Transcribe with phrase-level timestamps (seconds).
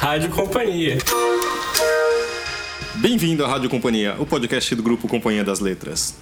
[0.00, 0.96] Rádio Companhia.
[2.94, 6.16] Bem-vindo à Rádio Companhia, o podcast do grupo Companhia das Letras.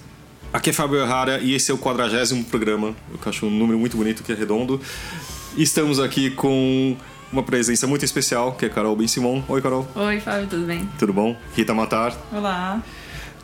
[0.51, 2.93] Aqui é Fábio Errara e esse é o quadragésimo programa.
[3.09, 4.81] Eu acho um número muito bonito que é redondo.
[5.55, 6.97] Estamos aqui com
[7.31, 9.41] uma presença muito especial, que é Carol Ben Simon.
[9.47, 9.87] Oi, Carol.
[9.95, 10.87] Oi, Fábio, tudo bem?
[10.99, 11.37] Tudo bom?
[11.55, 12.13] Rita Matar.
[12.33, 12.83] Olá.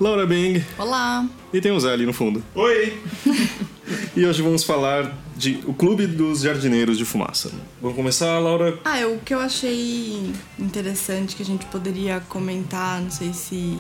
[0.02, 0.62] Laura Bing.
[0.78, 1.26] Olá.
[1.54, 2.44] E tem o Zé ali no fundo.
[2.54, 3.02] Oi.
[4.14, 7.52] e hoje vamos falar de O Clube dos Jardineiros de Fumaça.
[7.82, 8.80] Vamos começar, Laura?
[8.86, 13.78] Ah, é o que eu achei interessante que a gente poderia comentar, não sei se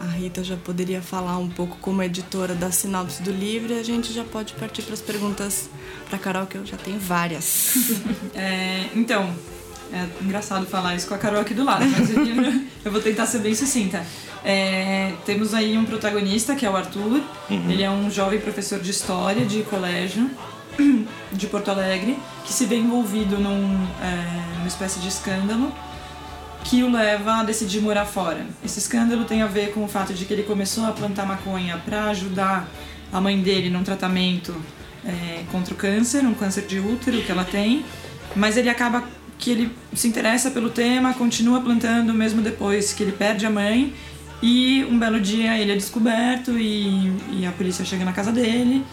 [0.00, 3.82] a Rita já poderia falar um pouco como editora da sinopse do livro e a
[3.82, 5.70] gente já pode partir para as perguntas
[6.08, 7.74] para Carol, que eu já tenho várias.
[8.34, 9.32] é, então,
[9.92, 12.24] é engraçado falar isso com a Carol aqui do lado, mas eu,
[12.84, 14.04] eu vou tentar ser bem sucinta.
[14.44, 17.22] É, temos aí um protagonista, que é o Arthur.
[17.48, 17.70] Uhum.
[17.70, 20.28] Ele é um jovem professor de história de colégio
[21.32, 25.72] de Porto Alegre, que se vê envolvido num, é, numa espécie de escândalo
[26.64, 28.46] que o leva a decidir morar fora.
[28.64, 31.76] Esse escândalo tem a ver com o fato de que ele começou a plantar maconha
[31.84, 32.66] para ajudar
[33.12, 34.54] a mãe dele num tratamento
[35.04, 37.84] é, contra o câncer, um câncer de útero que ela tem,
[38.34, 39.04] mas ele acaba
[39.38, 43.92] que ele se interessa pelo tema, continua plantando mesmo depois que ele perde a mãe
[44.42, 48.84] e um belo dia ele é descoberto e, e a polícia chega na casa dele.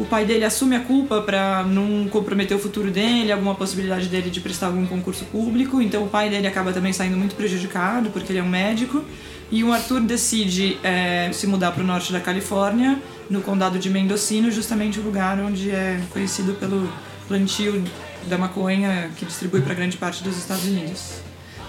[0.00, 4.30] O pai dele assume a culpa para não comprometer o futuro dele, alguma possibilidade dele
[4.30, 5.82] de prestar algum concurso público.
[5.82, 9.04] Então o pai dele acaba também saindo muito prejudicado porque ele é um médico.
[9.50, 13.90] E o Arthur decide é, se mudar para o norte da Califórnia, no condado de
[13.90, 16.90] Mendocino, justamente o lugar onde é conhecido pelo
[17.28, 17.84] plantio
[18.26, 21.20] da maconha que distribui para grande parte dos Estados Unidos.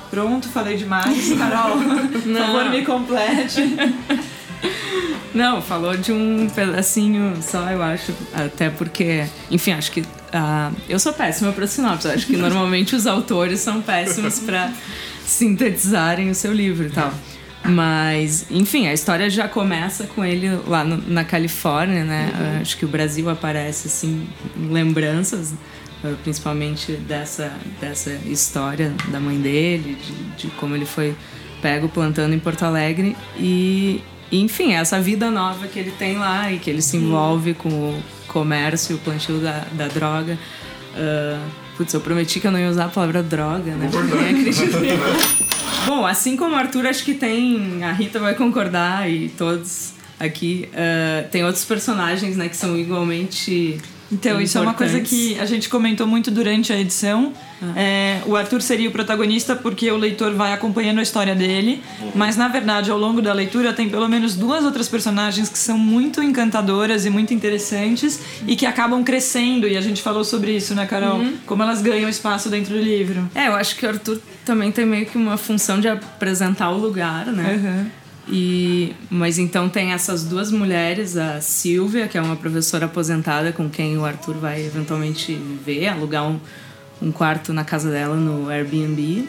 [0.09, 1.33] Pronto, falei demais.
[1.37, 1.79] Carol,
[2.13, 3.61] por favor, me complete.
[5.33, 8.13] Não, falou de um pedacinho só, eu acho.
[8.33, 10.01] Até porque, enfim, acho que.
[10.01, 12.07] Uh, eu sou péssima para sinopse.
[12.07, 14.71] Acho que normalmente os autores são péssimos para
[15.25, 17.13] sintetizarem o seu livro e tal.
[17.63, 22.31] Mas, enfim, a história já começa com ele lá no, na Califórnia, né?
[22.33, 22.61] Uhum.
[22.61, 24.27] Acho que o Brasil aparece, assim,
[24.69, 25.53] lembranças
[26.23, 31.15] principalmente dessa, dessa história da mãe dele, de, de como ele foi
[31.61, 36.59] pego plantando em Porto Alegre e, enfim, essa vida nova que ele tem lá e
[36.59, 40.37] que ele se envolve com o comércio, o plantio da, da droga.
[40.93, 41.39] Uh,
[41.75, 43.89] putz, eu prometi que eu não ia usar a palavra droga, né?
[43.91, 44.77] Ninguém acredita.
[45.85, 47.83] Bom, assim como o Arthur, acho que tem.
[47.83, 50.69] A Rita vai concordar e todos aqui.
[50.71, 53.79] Uh, tem outros personagens, né, que são igualmente
[54.11, 57.31] então, isso é uma coisa que a gente comentou muito durante a edição.
[57.61, 57.73] Ah.
[57.75, 62.11] É, o Arthur seria o protagonista porque o leitor vai acompanhando a história dele, uhum.
[62.15, 65.77] mas na verdade, ao longo da leitura, tem pelo menos duas outras personagens que são
[65.77, 69.67] muito encantadoras e muito interessantes e que acabam crescendo.
[69.67, 71.19] E a gente falou sobre isso, né, Carol?
[71.19, 71.37] Uhum.
[71.45, 73.29] Como elas ganham espaço dentro do livro.
[73.33, 76.77] É, eu acho que o Arthur também tem meio que uma função de apresentar o
[76.77, 77.53] lugar, né?
[77.53, 78.00] Uhum.
[78.27, 83.69] E, mas então tem essas duas mulheres, a Silvia, que é uma professora aposentada com
[83.69, 86.39] quem o Arthur vai eventualmente viver, alugar um,
[87.01, 89.27] um quarto na casa dela no Airbnb.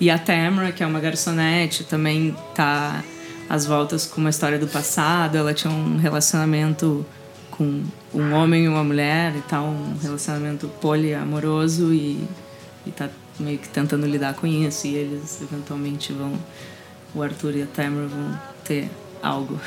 [0.00, 3.04] E a Tamara, que é uma garçonete, também tá
[3.48, 5.36] às voltas com uma história do passado.
[5.36, 7.06] Ela tinha um relacionamento
[7.52, 12.26] com um homem e uma mulher e tal, um relacionamento poliamoroso e,
[12.84, 13.08] e tá
[13.38, 14.88] meio que tentando lidar com isso.
[14.88, 16.32] E eles eventualmente vão
[17.14, 18.90] o Arthur e a Tamara vão ter
[19.22, 19.58] algo.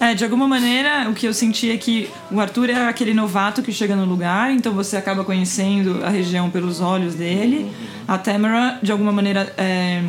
[0.00, 3.62] É, de alguma maneira, o que eu senti é que o Arthur é aquele novato
[3.62, 7.70] que chega no lugar, então você acaba conhecendo a região pelos olhos dele.
[8.08, 10.02] A Tamara, de alguma maneira, é,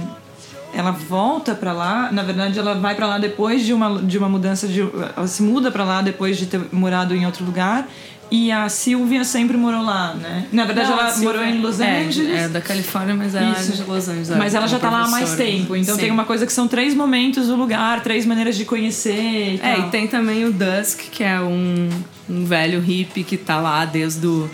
[0.73, 2.11] ela volta para lá.
[2.11, 4.81] Na verdade, ela vai para lá depois de uma, de uma mudança de.
[4.81, 7.87] Ela se muda para lá depois de ter morado em outro lugar.
[8.35, 10.47] E a Silvia sempre morou lá, né?
[10.51, 12.35] Na verdade, Não, ela morou em Los é, Angeles.
[12.35, 14.29] É, da Califórnia, mas ela é de Los Angeles.
[14.29, 15.75] Mas ela já tá lá há mais tempo.
[15.75, 16.01] Então Sim.
[16.01, 19.13] tem uma coisa que são três momentos do lugar, três maneiras de conhecer.
[19.13, 21.87] E é, e tem também o Dusk, que é um,
[22.27, 24.49] um velho hippie que tá lá desde o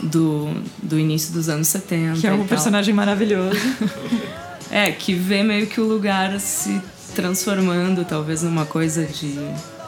[0.00, 0.48] do,
[0.80, 2.20] do início dos anos 70.
[2.20, 3.58] Que é um personagem maravilhoso.
[4.70, 6.80] é, que vê meio que o lugar se
[7.16, 9.36] transformando, talvez numa coisa de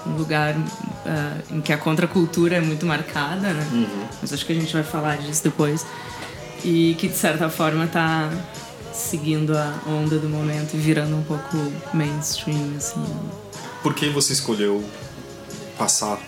[0.06, 3.68] um lugar uh, em que a contracultura é muito marcada, né?
[3.72, 4.06] Uhum.
[4.20, 5.86] Mas acho que a gente vai falar disso depois.
[6.64, 8.30] E que de certa forma está
[8.92, 11.56] seguindo a onda do momento e virando um pouco
[11.92, 13.04] mainstream, assim.
[13.82, 14.84] Por que você escolheu
[15.76, 16.20] passar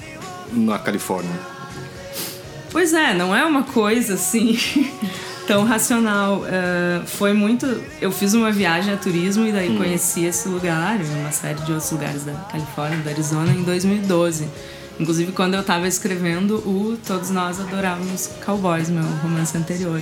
[0.52, 1.38] na Califórnia?
[2.70, 4.58] Pois é, não é uma coisa assim
[5.46, 6.38] tão racional.
[6.38, 7.66] Uh, foi muito.
[8.00, 9.78] Eu fiz uma viagem a turismo e daí hum.
[9.78, 14.48] conheci esse lugar e uma série de outros lugares da Califórnia, da Arizona, em 2012.
[14.98, 20.00] Inclusive, quando eu estava escrevendo o Todos Nós Adorávamos Cowboys, meu romance anterior.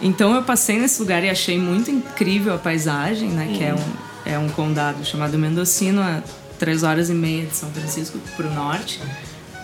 [0.00, 3.52] então eu passei nesse lugar e achei muito incrível a paisagem, né?
[3.56, 6.22] Que é um, é um condado chamado Mendocino, a
[6.58, 9.00] três horas e meia de São Francisco para o norte.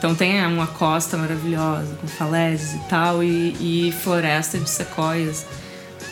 [0.01, 5.45] Então tem uma costa maravilhosa, com falésias e tal, e, e floresta de sequoias.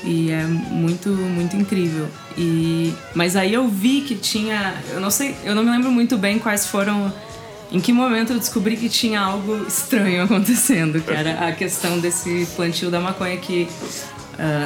[0.05, 2.06] E é muito, muito incrível.
[2.37, 4.75] E, mas aí eu vi que tinha.
[4.93, 7.11] Eu não sei, eu não me lembro muito bem quais foram.
[7.73, 12.46] Em que momento eu descobri que tinha algo estranho acontecendo, que era a questão desse
[12.56, 13.67] plantio da maconha que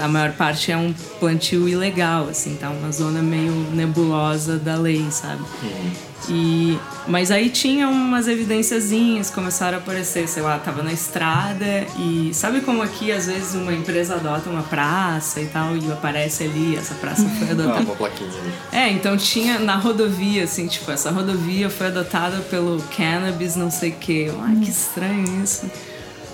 [0.02, 2.68] a maior parte é um plantio ilegal, assim, tá?
[2.70, 5.42] Uma zona meio nebulosa da lei, sabe?
[5.62, 6.12] Uhum.
[6.28, 6.78] E,
[7.08, 12.60] mas aí tinha umas evidenciazinhas, começaram a aparecer, sei lá, tava na estrada e sabe
[12.60, 16.94] como aqui às vezes uma empresa adota uma praça e tal e aparece ali, essa
[16.94, 17.78] praça foi adotada.
[17.78, 18.30] Ah, uma plaquinha.
[18.70, 23.90] É, então tinha na rodovia, assim, tipo, essa rodovia foi adotada pelo cannabis não sei
[23.90, 24.30] o que.
[24.40, 25.68] Ai, que estranho isso.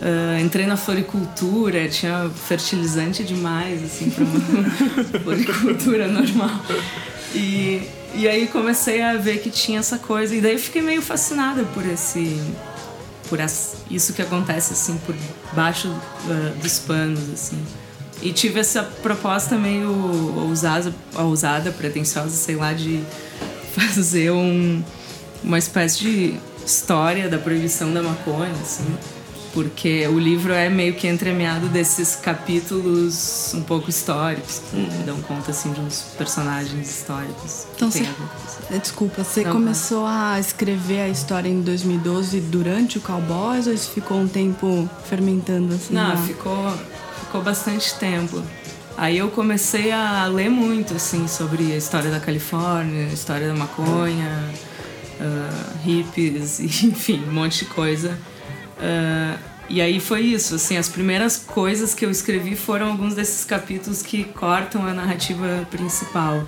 [0.00, 4.70] Uh, entrei na floricultura, tinha fertilizante demais, assim, pra uma
[5.24, 6.50] floricultura normal.
[7.34, 7.82] E
[8.14, 10.34] e aí comecei a ver que tinha essa coisa.
[10.34, 12.42] E daí eu fiquei meio fascinada por esse.
[13.28, 13.38] por
[13.90, 15.14] isso que acontece, assim, por
[15.52, 17.62] baixo uh, dos panos, assim.
[18.20, 19.90] E tive essa proposta meio
[20.36, 23.00] ousada, ousada, pretensiosa, sei lá, de
[23.72, 24.82] fazer um,
[25.44, 28.84] uma espécie de história da proibição da maconha, assim
[29.58, 35.04] porque o livro é meio que entremeado desses capítulos um pouco históricos, que uhum.
[35.04, 37.66] dão conta assim de uns personagens históricos.
[37.74, 38.06] Então, você,
[38.70, 43.72] é, desculpa, você Não, começou a escrever a história em 2012 durante o Cowboys ou
[43.72, 45.92] isso ficou um tempo fermentando assim?
[45.92, 46.72] Não, ficou,
[47.24, 48.40] ficou bastante tempo.
[48.96, 53.54] Aí eu comecei a ler muito assim sobre a história da Califórnia, a história da
[53.54, 54.54] maconha,
[55.18, 58.16] uh, hippies, enfim, um monte de coisa.
[58.78, 63.44] Uh, e aí foi isso, assim, as primeiras coisas que eu escrevi foram alguns desses
[63.44, 66.42] capítulos que cortam a narrativa principal.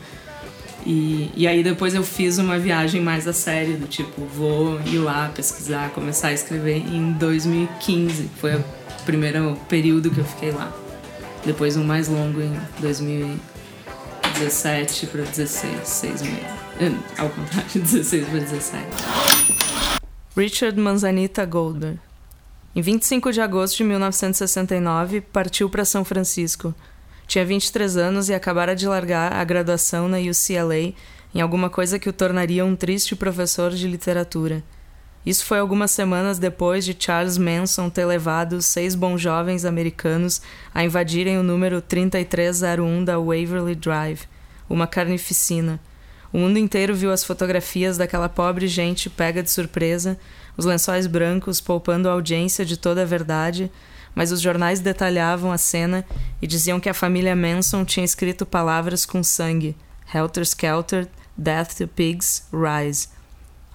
[0.87, 4.97] E, e aí depois eu fiz uma viagem mais a sério, do tipo, vou ir
[4.97, 8.31] lá pesquisar, começar a escrever em 2015.
[8.41, 8.65] Foi o
[9.05, 10.73] primeiro período que eu fiquei lá.
[11.45, 16.47] Depois um mais longo em 2017 para 16, seis meses.
[17.19, 18.87] Ao contrário, 16 para 17.
[20.35, 21.99] Richard Manzanita Goldberg
[22.75, 26.73] em 25 de agosto de 1969, partiu para São Francisco.
[27.27, 30.95] Tinha 23 anos e acabara de largar a graduação na UCLA
[31.35, 34.63] em alguma coisa que o tornaria um triste professor de literatura.
[35.27, 40.41] Isso foi algumas semanas depois de Charles Manson ter levado seis bons jovens americanos
[40.73, 44.23] a invadirem o número 3301 da Waverly Drive,
[44.69, 45.79] uma carnificina.
[46.33, 50.17] O mundo inteiro viu as fotografias daquela pobre gente pega de surpresa
[50.57, 53.71] os lençóis brancos poupando a audiência de toda a verdade,
[54.15, 56.05] mas os jornais detalhavam a cena
[56.43, 59.77] e diziam que a família Manson tinha escrito palavras com sangue:
[60.13, 63.09] Helter Skelter, Death to Pigs, Rise.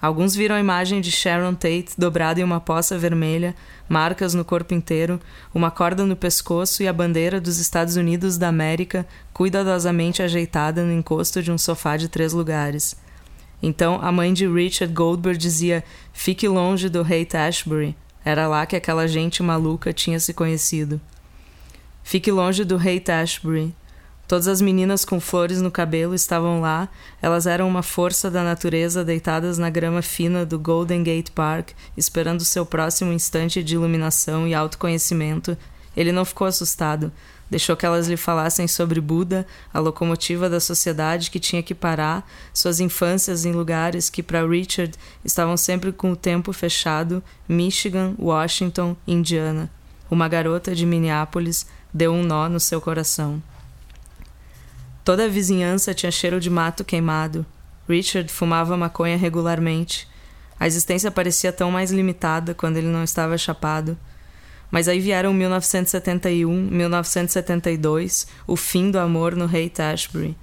[0.00, 3.54] Alguns viram a imagem de Sharon Tate dobrada em uma poça vermelha,
[3.88, 5.18] marcas no corpo inteiro,
[5.54, 10.92] uma corda no pescoço e a bandeira dos Estados Unidos da América cuidadosamente ajeitada no
[10.92, 12.94] encosto de um sofá de três lugares.
[13.62, 17.96] Então a mãe de Richard Goldberg dizia: Fique longe do Haight Ashbury.
[18.24, 21.00] Era lá que aquela gente maluca tinha se conhecido.
[22.02, 23.74] Fique longe do Haight Ashbury.
[24.28, 26.88] Todas as meninas com flores no cabelo estavam lá,
[27.22, 32.44] elas eram uma força da natureza deitadas na grama fina do Golden Gate Park, esperando
[32.44, 35.56] seu próximo instante de iluminação e autoconhecimento.
[35.96, 37.12] Ele não ficou assustado.
[37.48, 42.28] Deixou que elas lhe falassem sobre Buda, a locomotiva da sociedade que tinha que parar,
[42.52, 48.96] suas infâncias em lugares que para Richard estavam sempre com o tempo fechado Michigan, Washington,
[49.06, 49.70] Indiana.
[50.10, 53.42] Uma garota de Minneapolis deu um nó no seu coração.
[55.04, 57.46] Toda a vizinhança tinha cheiro de mato queimado.
[57.88, 60.08] Richard fumava maconha regularmente.
[60.58, 63.96] A existência parecia tão mais limitada quando ele não estava chapado.
[64.70, 70.36] Mas aí vieram 1971, 1972, o fim do amor no rei Ashbury.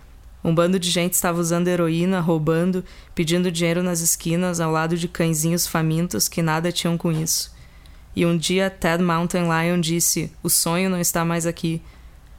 [0.43, 2.83] Um bando de gente estava usando heroína, roubando,
[3.15, 7.53] pedindo dinheiro nas esquinas ao lado de cãezinhos famintos que nada tinham com isso.
[8.15, 11.81] E um dia Ted Mountain Lion disse: O sonho não está mais aqui.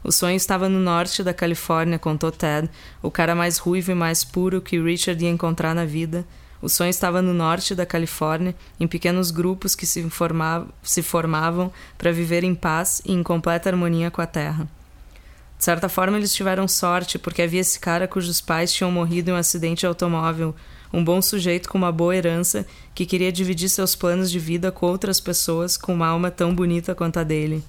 [0.02, 2.68] O sonho estava no norte da Califórnia, contou Ted,
[3.02, 6.26] o cara mais ruivo e mais puro que Richard ia encontrar na vida
[6.64, 11.70] o sonho estava no norte da Califórnia, em pequenos grupos que se, formavam, se formavam
[11.98, 14.66] para viver em paz e em completa harmonia com a terra.
[15.58, 19.34] De certa forma, eles tiveram sorte, porque havia esse cara cujos pais tinham morrido em
[19.34, 20.54] um acidente de automóvel,
[20.90, 24.86] um bom sujeito com uma boa herança que queria dividir seus planos de vida com
[24.86, 27.62] outras pessoas com uma alma tão bonita quanto a dele.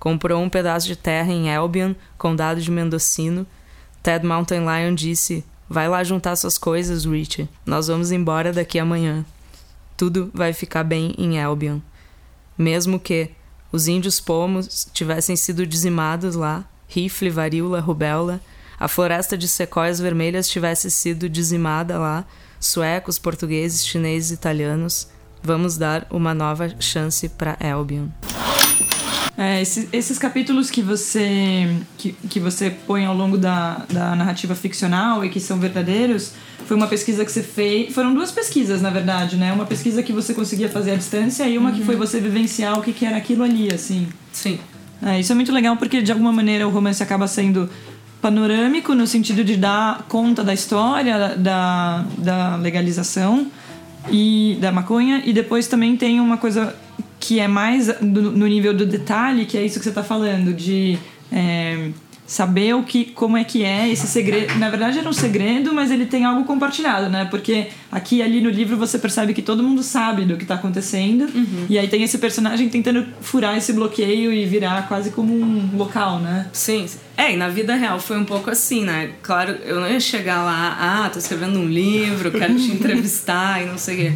[0.00, 3.46] comprou um pedaço de terra em Albion, condado de Mendocino.
[4.02, 7.48] Ted Mountain Lion disse: Vai lá juntar suas coisas, Rich.
[7.64, 9.24] Nós vamos embora daqui amanhã.
[9.96, 11.80] Tudo vai ficar bem em Albion.
[12.56, 13.30] Mesmo que
[13.72, 18.40] os índios pomos tivessem sido dizimados lá, rifle, varíola, rubéola,
[18.78, 22.24] a floresta de sequoias vermelhas tivesse sido dizimada lá,
[22.60, 25.08] suecos, portugueses, chineses, italianos,
[25.42, 28.08] vamos dar uma nova chance para Albion.
[29.38, 31.68] É, esses, esses, capítulos que você
[31.98, 36.32] que, que você põe ao longo da, da narrativa ficcional e que são verdadeiros
[36.64, 39.52] foi uma pesquisa que você fez foram duas pesquisas na verdade né?
[39.52, 41.76] Uma pesquisa que você conseguia fazer à distância e uma uhum.
[41.76, 44.08] que foi você vivenciar o que, que era aquilo ali assim.
[44.32, 44.58] Sim.
[45.02, 47.68] É, isso é muito legal porque de alguma maneira o romance acaba sendo
[48.22, 53.48] panorâmico no sentido de dar conta da história da, da legalização
[54.10, 56.74] e da maconha e depois também tem uma coisa
[57.26, 60.96] que é mais no nível do detalhe, que é isso que você está falando, de
[61.32, 61.88] é,
[62.24, 64.56] saber o que, como é que é esse segredo.
[64.60, 67.24] Na verdade era um segredo, mas ele tem algo compartilhado, né?
[67.28, 71.22] Porque aqui ali no livro você percebe que todo mundo sabe do que está acontecendo.
[71.22, 71.66] Uhum.
[71.68, 76.20] E aí tem esse personagem tentando furar esse bloqueio e virar quase como um local,
[76.20, 76.46] né?
[76.52, 76.86] Sim.
[77.16, 79.10] É, e na vida real foi um pouco assim, né?
[79.20, 83.66] Claro, eu não ia chegar lá, ah, tô escrevendo um livro, quero te entrevistar e
[83.66, 84.12] não sei o quê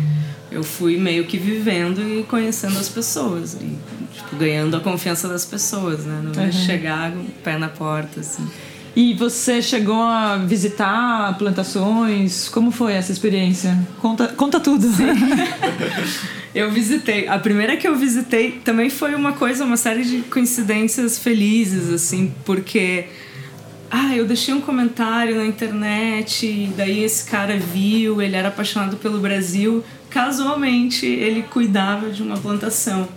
[0.51, 3.77] eu fui meio que vivendo e conhecendo as pessoas e
[4.13, 6.21] tipo, ganhando a confiança das pessoas, né?
[6.23, 6.53] Não uhum.
[6.53, 8.47] chegar com o pé na porta, assim.
[8.95, 12.49] E você chegou a visitar plantações?
[12.49, 13.79] Como foi essa experiência?
[14.01, 14.87] Conta, conta tudo.
[16.53, 17.29] eu visitei.
[17.29, 22.35] A primeira que eu visitei também foi uma coisa, uma série de coincidências felizes, assim,
[22.45, 23.07] porque
[23.89, 29.21] ah, eu deixei um comentário na internet, daí esse cara viu, ele era apaixonado pelo
[29.21, 29.85] Brasil.
[30.11, 33.09] Casualmente, ele cuidava de uma plantação.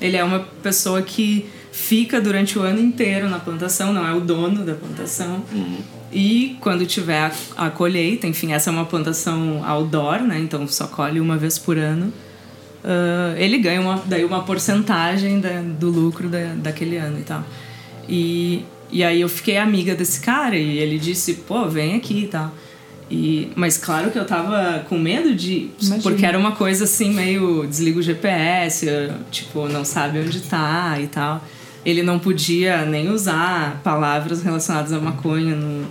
[0.00, 4.20] Ele é uma pessoa que fica durante o ano inteiro na plantação, não é o
[4.20, 5.44] dono da plantação.
[5.52, 5.78] Uhum.
[6.12, 10.38] E quando tiver a, a, colheita, enfim, essa é uma plantação outdoor, né?
[10.38, 12.12] Então só colhe uma vez por ano.
[12.84, 17.44] Uh, ele ganha uma, daí uma porcentagem da, do lucro da, daquele ano e tal.
[18.08, 22.26] E e aí eu fiquei amiga desse cara e ele disse, pô, vem aqui e
[22.28, 22.52] tal.
[23.10, 25.70] E, mas claro que eu tava com medo de.
[25.80, 26.02] Imagina.
[26.02, 28.86] Porque era uma coisa assim, meio desliga o GPS,
[29.30, 31.44] tipo, não sabe onde tá e tal.
[31.84, 35.86] Ele não podia nem usar palavras relacionadas à maconha no,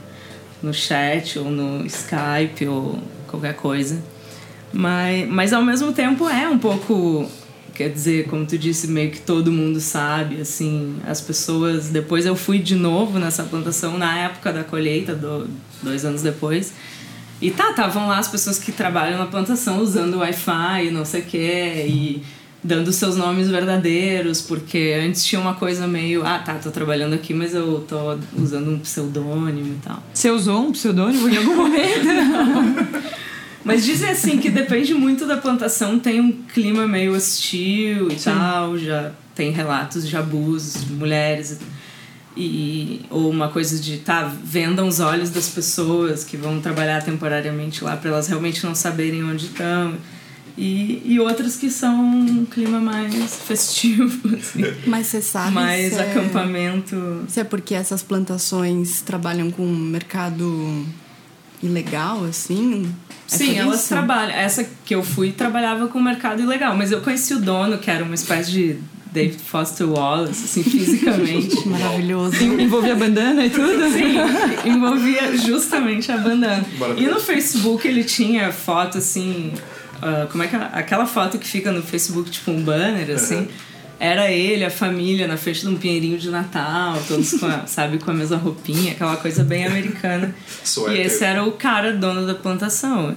[0.61, 4.03] no chat ou no Skype ou qualquer coisa.
[4.73, 7.29] Mas, mas ao mesmo tempo é um pouco
[7.75, 11.89] Quer dizer, como tu disse, meio que todo mundo sabe, assim, as pessoas.
[11.89, 15.45] Depois eu fui de novo nessa plantação na época da colheita, do,
[15.83, 16.73] dois anos depois.
[17.41, 21.25] E tá, estavam lá as pessoas que trabalham na plantação usando Wi-Fi, não sei o
[21.25, 22.23] quê, e
[22.63, 27.33] dando seus nomes verdadeiros, porque antes tinha uma coisa meio, ah, tá, tô trabalhando aqui,
[27.33, 30.01] mas eu tô usando um pseudônimo e tal.
[30.13, 32.07] Você usou um pseudônimo em algum momento?
[33.63, 38.31] Mas dizem assim que depende muito da plantação, tem um clima meio hostil e Sim.
[38.31, 41.74] tal, já tem relatos de abusos de mulheres e
[43.09, 47.95] ou uma coisa de tá vendam os olhos das pessoas que vão trabalhar temporariamente lá
[47.95, 49.95] para elas realmente não saberem onde estão
[50.57, 54.63] e, e outras que são um clima mais festivo assim.
[54.85, 60.85] mas você sabe mais se acampamento é, se é porque essas plantações trabalham com mercado
[61.63, 62.93] ilegal assim
[63.31, 63.89] é Sim, elas isso?
[63.89, 64.35] trabalham.
[64.35, 67.89] Essa que eu fui trabalhava com o mercado ilegal, mas eu conheci o dono, que
[67.89, 68.79] era uma espécie de
[69.15, 71.55] David Foster Wallace, assim, fisicamente.
[71.65, 72.43] Maravilhoso.
[72.43, 73.89] Envolvia bandana e tudo?
[73.89, 74.17] Sim,
[74.69, 76.65] envolvia justamente a bandana.
[76.97, 79.53] E no Facebook ele tinha foto assim.
[79.95, 80.69] Uh, como é que é?
[80.73, 83.37] Aquela foto que fica no Facebook, tipo um banner, assim.
[83.37, 83.47] Uhum
[83.97, 87.97] era ele, a família, na frente de um pinheirinho de Natal, todos com a, sabe,
[87.97, 90.35] com a mesma roupinha, aquela coisa bem americana.
[90.89, 93.15] e esse era o cara dono da plantação.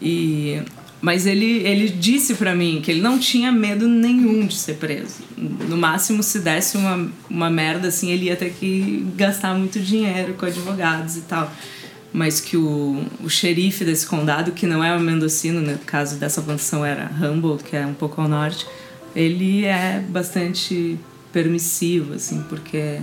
[0.00, 0.62] E
[1.00, 5.16] mas ele, ele disse para mim que ele não tinha medo nenhum de ser preso.
[5.36, 10.34] No máximo, se desse uma, uma merda assim, ele ia ter que gastar muito dinheiro
[10.34, 11.52] com advogados e tal.
[12.12, 16.42] Mas que o, o xerife desse condado, que não é o Mendocino, no caso dessa
[16.42, 18.66] plantação era Humboldt, que é um pouco ao norte,
[19.14, 20.98] ele é bastante
[21.32, 23.00] permissivo, assim, porque,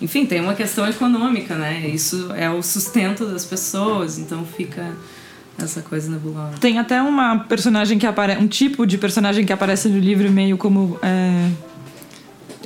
[0.00, 1.88] enfim, tem uma questão econômica, né?
[1.88, 4.94] Isso é o sustento das pessoas, então fica
[5.58, 6.54] essa coisa nebulosa.
[6.60, 10.56] Tem até uma personagem que aparece, um tipo de personagem que aparece no livro meio
[10.56, 11.48] como é,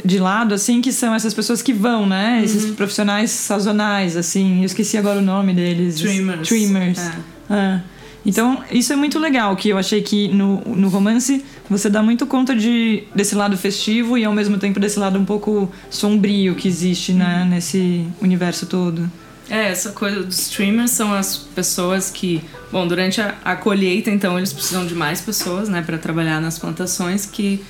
[0.04, 2.40] de lado, assim, que são essas pessoas que vão, né?
[2.44, 2.74] Esses uhum.
[2.74, 4.60] profissionais sazonais, assim.
[4.60, 5.96] Eu esqueci agora o nome deles.
[5.96, 6.48] Trimmers.
[6.48, 6.98] Trimmers.
[6.98, 7.54] É.
[7.54, 7.80] É.
[8.24, 12.26] Então, isso é muito legal, que eu achei que no, no romance Você dá muito
[12.26, 16.66] conta de, desse lado festivo e ao mesmo tempo desse lado um pouco sombrio que
[16.66, 19.08] existe né, nesse universo todo.
[19.48, 24.36] É, essa coisa dos streamers são as pessoas que, bom, durante a, a colheita, então,
[24.36, 27.64] eles precisam de mais pessoas, né, para trabalhar nas plantações que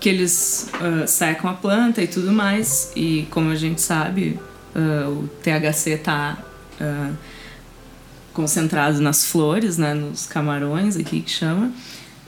[0.00, 2.92] que eles uh, secam a planta e tudo mais.
[2.94, 4.38] E como a gente sabe,
[4.74, 6.38] uh, o THC está
[6.80, 7.16] uh,
[8.32, 11.72] concentrado nas flores, né, nos camarões aqui que chama.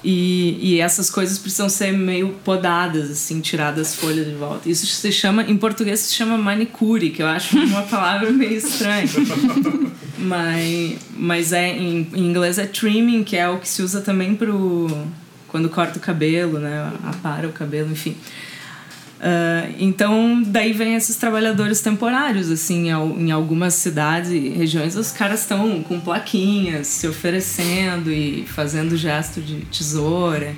[0.02, 4.68] E, e essas coisas precisam ser meio podadas, assim, tiradas as folhas de volta.
[4.68, 9.06] Isso se chama, em português se chama manicure, que eu acho uma palavra meio estranha.
[10.18, 14.34] mas, mas é, em, em, inglês é trimming, que é o que se usa também
[14.34, 14.88] pro,
[15.48, 16.92] quando corta o cabelo, né?
[17.04, 18.16] Apara o cabelo, enfim.
[19.20, 25.40] Uh, então, daí vem esses trabalhadores temporários, assim, em algumas cidades e regiões, os caras
[25.40, 30.54] estão com plaquinhas, se oferecendo e fazendo gesto de tesoura.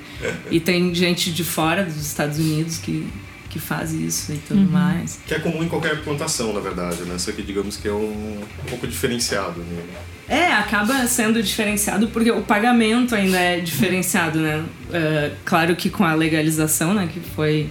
[0.49, 3.05] E tem gente de fora dos Estados Unidos que,
[3.49, 4.69] que faz isso e tudo uhum.
[4.69, 5.19] mais.
[5.27, 7.17] Que é comum em qualquer plantação, na verdade, né?
[7.17, 9.59] Só que digamos que é um, um pouco diferenciado.
[9.59, 9.83] Né?
[10.29, 14.63] É, acaba sendo diferenciado porque o pagamento ainda é diferenciado, né?
[14.87, 17.69] Uh, claro que com a legalização, né, que foi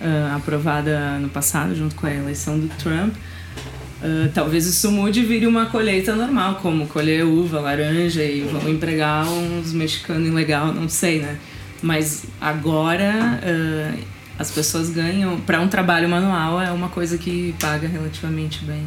[0.00, 3.14] uh, aprovada no passado, junto com a eleição do Trump.
[4.02, 8.68] Uh, talvez isso mude e vire uma colheita normal, como colher uva, laranja e vão
[8.68, 11.38] empregar uns mexicanos ilegal, não sei, né?
[11.82, 14.04] Mas agora uh,
[14.38, 15.40] as pessoas ganham.
[15.40, 18.84] Para um trabalho manual é uma coisa que paga relativamente bem.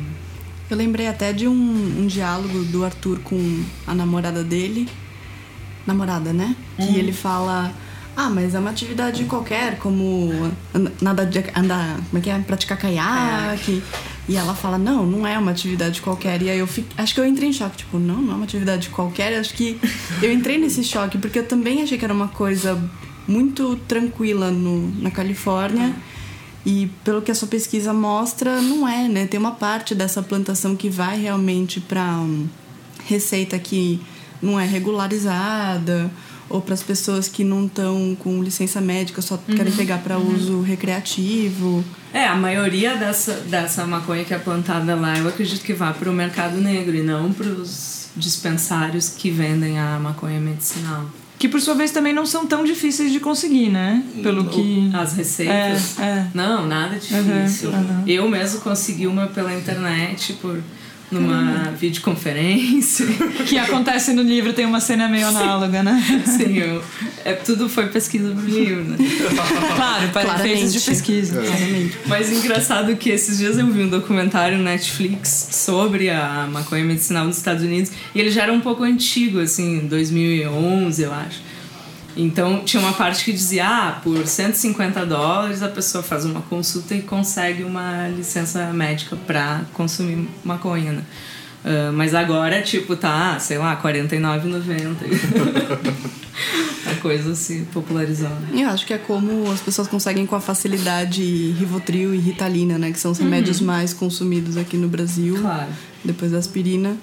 [0.69, 4.87] Eu lembrei até de um, um diálogo do Arthur com a namorada dele.
[5.85, 6.55] Namorada, né?
[6.75, 6.95] Que uhum.
[6.95, 7.71] ele fala
[8.19, 10.51] ah, mas é uma atividade qualquer, como
[10.99, 12.39] nada de andar, como é que é?
[12.39, 13.83] Praticar caiaque.
[14.27, 16.41] E ela fala, não, não é uma atividade qualquer.
[16.41, 18.45] E aí eu fico, acho que eu entrei em choque, tipo, não, não é uma
[18.45, 19.37] atividade qualquer.
[19.39, 19.79] Acho que
[20.19, 22.81] eu entrei nesse choque, porque eu também achei que era uma coisa
[23.27, 25.95] muito tranquila no, na Califórnia.
[26.65, 29.27] E pelo que a sua pesquisa mostra, não é, né?
[29.27, 32.47] Tem uma parte dessa plantação que vai realmente para um,
[33.05, 34.01] receita que
[34.41, 36.11] não é regularizada
[36.49, 39.55] ou para as pessoas que não estão com licença médica, só uhum.
[39.55, 40.35] querem pegar para uhum.
[40.35, 41.83] uso recreativo.
[42.13, 46.09] É, a maioria dessa, dessa maconha que é plantada lá, eu acredito que vá para
[46.09, 51.05] o mercado negro e não para os dispensários que vendem a maconha medicinal.
[51.37, 54.03] Que por sua vez também não são tão difíceis de conseguir, né?
[54.23, 54.89] Pelo que.
[54.91, 55.99] As receitas.
[55.99, 56.27] É, é.
[56.33, 57.69] Não, nada difícil.
[57.69, 60.59] Uhum, eu mesmo consegui uma pela internet por
[61.11, 63.05] numa videoconferência.
[63.47, 66.03] Que acontece no livro, tem uma cena meio análoga, né?
[66.25, 66.83] Sim, eu,
[67.23, 68.97] é, tudo foi pesquisa pro livro, né?
[69.75, 71.39] Claro, para efeitos de pesquisa.
[71.39, 71.89] É.
[72.07, 77.37] Mas engraçado que esses dias eu vi um documentário Netflix sobre a maconha medicinal nos
[77.37, 81.46] Estados Unidos e ele já era um pouco antigo, assim, 2011, eu acho.
[82.17, 86.95] Então tinha uma parte que dizia: ah, por 150 dólares a pessoa faz uma consulta
[86.95, 90.93] e consegue uma licença médica para consumir maconha.
[90.93, 91.03] Né?
[91.63, 94.95] Uh, mas agora, tipo, tá, sei lá, R$49,90.
[96.91, 98.31] a coisa se popularizou.
[98.53, 102.91] Eu acho que é como as pessoas conseguem com a facilidade Rivotril e Ritalina, né?
[102.91, 103.67] Que são os remédios uhum.
[103.67, 105.37] mais consumidos aqui no Brasil.
[105.39, 105.69] Claro.
[106.03, 106.95] Depois da aspirina.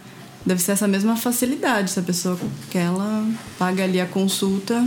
[0.46, 1.90] Deve ser essa mesma facilidade.
[1.90, 2.38] Se a pessoa
[2.70, 3.27] quer, ela
[3.59, 4.87] paga ali a consulta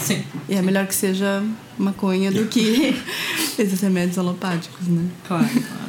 [0.00, 0.24] Sim.
[0.48, 1.42] E é melhor que seja
[1.78, 2.94] maconha do que
[3.58, 5.08] esses remédios alopáticos, né?
[5.26, 5.86] Claro, claro.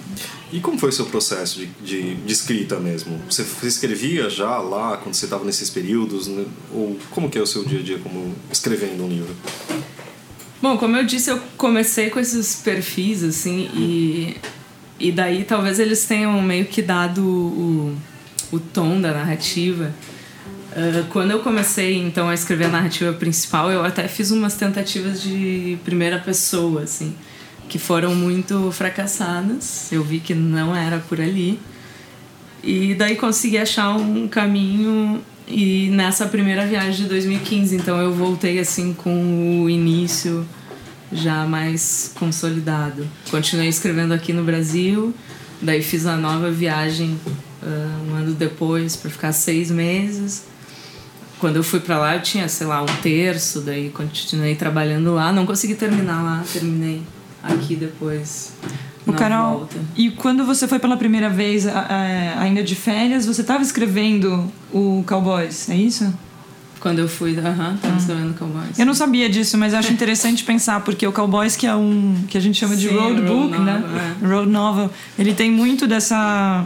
[0.52, 3.20] E como foi o seu processo de, de, de escrita mesmo?
[3.30, 6.28] Você, você, escrevia já lá quando você estava nesses períodos?
[6.28, 6.46] Né?
[6.74, 9.36] Ou como que é o seu dia a dia como escrevendo um livro?
[10.62, 14.38] Bom, como eu disse, eu comecei com esses perfis, assim, e,
[15.00, 17.98] e daí talvez eles tenham meio que dado o,
[18.52, 19.94] o tom da narrativa.
[20.78, 25.24] Uh, quando eu comecei então a escrever a narrativa principal, eu até fiz umas tentativas
[25.24, 27.16] de primeira pessoa, assim,
[27.68, 29.92] que foram muito fracassadas.
[29.92, 31.60] Eu vi que não era por ali.
[32.64, 38.60] E daí consegui achar um caminho e nessa primeira viagem de 2015, então eu voltei
[38.60, 40.46] assim com o início
[41.12, 43.08] já mais consolidado.
[43.32, 45.12] Continuei escrevendo aqui no Brasil,
[45.60, 47.18] daí fiz a nova viagem
[47.64, 50.44] uh, um ano depois para ficar seis meses
[51.40, 55.32] quando eu fui para lá, eu tinha, sei lá, um terço, daí continuei trabalhando lá.
[55.32, 57.02] Não consegui terminar lá, terminei
[57.44, 58.54] aqui depois.
[59.06, 59.78] O Carol, volta.
[59.96, 61.66] e quando você foi pela primeira vez,
[62.38, 66.14] ainda de férias, você estava escrevendo o Cowboys, é isso?
[66.80, 67.98] Quando eu fui, aham, uh tava ah.
[67.98, 68.78] escrevendo Cowboys.
[68.78, 72.38] Eu não sabia disso, mas acho interessante pensar, porque o Cowboys, que é um que
[72.38, 73.84] a gente chama de Sim, road book, né?
[74.22, 74.28] É.
[74.28, 76.66] Road novel, ele tem muito dessa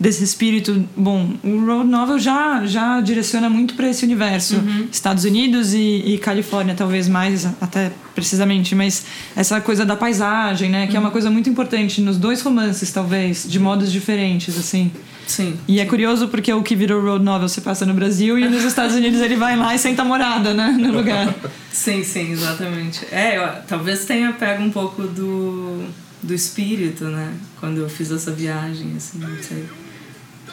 [0.00, 0.82] desse espírito.
[0.96, 4.56] Bom, o road novel já, já direciona muito para esse universo.
[4.56, 4.88] Uhum.
[4.90, 9.04] Estados Unidos e, e, Califórnia, talvez mais, até precisamente, mas
[9.36, 10.86] essa coisa da paisagem, né?
[10.86, 14.90] Que é uma coisa muito importante nos dois romances, talvez, de modos diferentes, assim.
[15.26, 15.56] Sim.
[15.68, 18.64] E é curioso porque o que virou road novel se passa no Brasil e nos
[18.64, 20.76] Estados Unidos ele vai lá e senta morada, né?
[20.80, 21.32] No lugar.
[21.70, 23.06] Sim, sim, exatamente.
[23.12, 25.84] É, eu, talvez tenha pego um pouco do,
[26.22, 27.32] do espírito, né?
[27.60, 29.66] Quando eu fiz essa viagem, assim, não sei.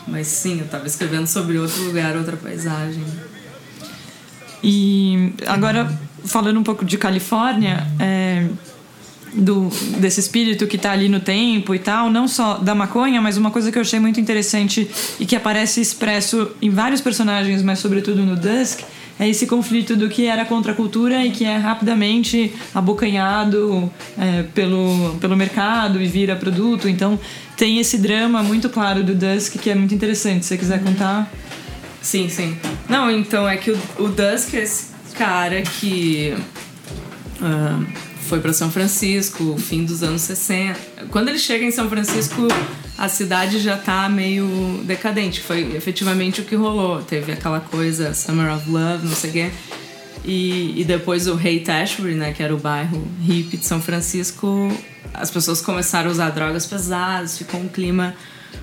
[0.07, 3.03] Mas sim, eu estava escrevendo sobre outro lugar, outra paisagem.
[4.63, 5.91] E agora,
[6.25, 8.47] falando um pouco de Califórnia, é,
[9.33, 13.37] do, desse espírito que está ali no tempo e tal, não só da maconha, mas
[13.37, 14.89] uma coisa que eu achei muito interessante
[15.19, 18.81] e que aparece expresso em vários personagens, mas sobretudo no Dusk,
[19.19, 24.43] é esse conflito do que era contra a cultura e que é rapidamente abocanhado é,
[24.43, 26.87] pelo, pelo mercado e vira produto.
[26.87, 27.19] Então
[27.57, 30.43] tem esse drama muito claro do Dusk que é muito interessante.
[30.43, 31.29] Se você quiser contar.
[32.01, 32.55] Sim, sim.
[32.87, 36.33] Não, então é que o, o Dusk é esse cara que.
[37.41, 41.07] Uh, foi para São Francisco, fim dos anos 60.
[41.09, 42.47] Quando ele chega em São Francisco,
[42.97, 45.41] a cidade já tá meio decadente.
[45.41, 47.01] Foi efetivamente o que rolou.
[47.01, 49.51] Teve aquela coisa Summer of Love, não sei o quê.
[50.25, 54.69] E, e depois o Haight Ashbury, né, que era o bairro hippie de São Francisco,
[55.13, 58.13] as pessoas começaram a usar drogas pesadas, ficou um clima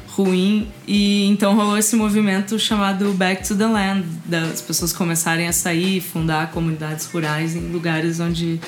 [0.09, 5.53] ruim e então rolou esse movimento chamado Back to the Land, das pessoas começarem a
[5.53, 8.61] sair, fundar comunidades rurais em lugares onde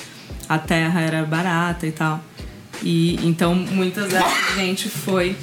[0.48, 2.22] a terra era barata e tal.
[2.82, 5.36] E então muitas dessa gente foi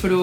[0.00, 0.20] pro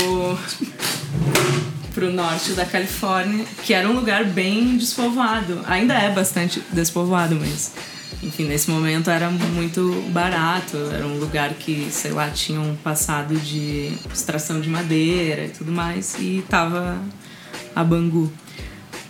[1.93, 5.61] pro norte da Califórnia, que era um lugar bem despovoado.
[5.65, 7.71] Ainda é bastante despovoado, mas
[8.21, 13.35] enfim, nesse momento era muito barato, era um lugar que, sei lá, tinha um passado
[13.35, 17.01] de extração de madeira e tudo mais, e tava
[17.75, 18.31] a Bangu.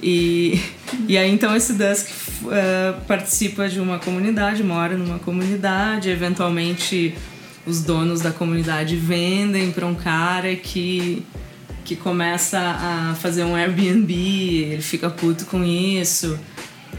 [0.01, 0.59] E,
[1.07, 2.09] e aí então esse Dusk
[2.43, 7.15] uh, participa de uma comunidade, mora numa comunidade, eventualmente
[7.65, 11.25] os donos da comunidade vendem para um cara que
[11.83, 16.39] que começa a fazer um Airbnb, ele fica puto com isso.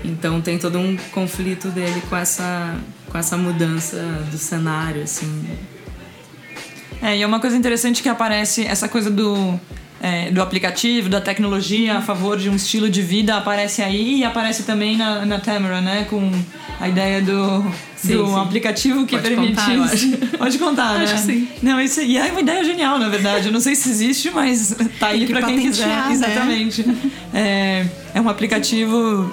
[0.04, 2.76] Então tem todo um conflito dele com essa
[3.10, 3.96] com essa mudança
[4.30, 5.46] do cenário assim.
[7.00, 9.58] É, e é uma coisa interessante que aparece essa coisa do
[10.04, 14.24] é, do aplicativo, da tecnologia a favor de um estilo de vida aparece aí e
[14.24, 16.06] aparece também na, na Tamara, né?
[16.10, 16.30] Com
[16.78, 17.64] a ideia do,
[17.96, 18.36] sim, do sim.
[18.36, 19.54] aplicativo que Pode permite.
[19.54, 21.04] Contar, Pode contar, né?
[21.04, 21.48] Acho que sim.
[21.62, 23.46] Não, isso, e é uma ideia genial, na verdade.
[23.46, 25.86] Eu não sei se existe, mas tá aí para quem quiser.
[25.86, 26.08] Né?
[26.10, 26.84] Exatamente.
[27.32, 29.32] É, é um aplicativo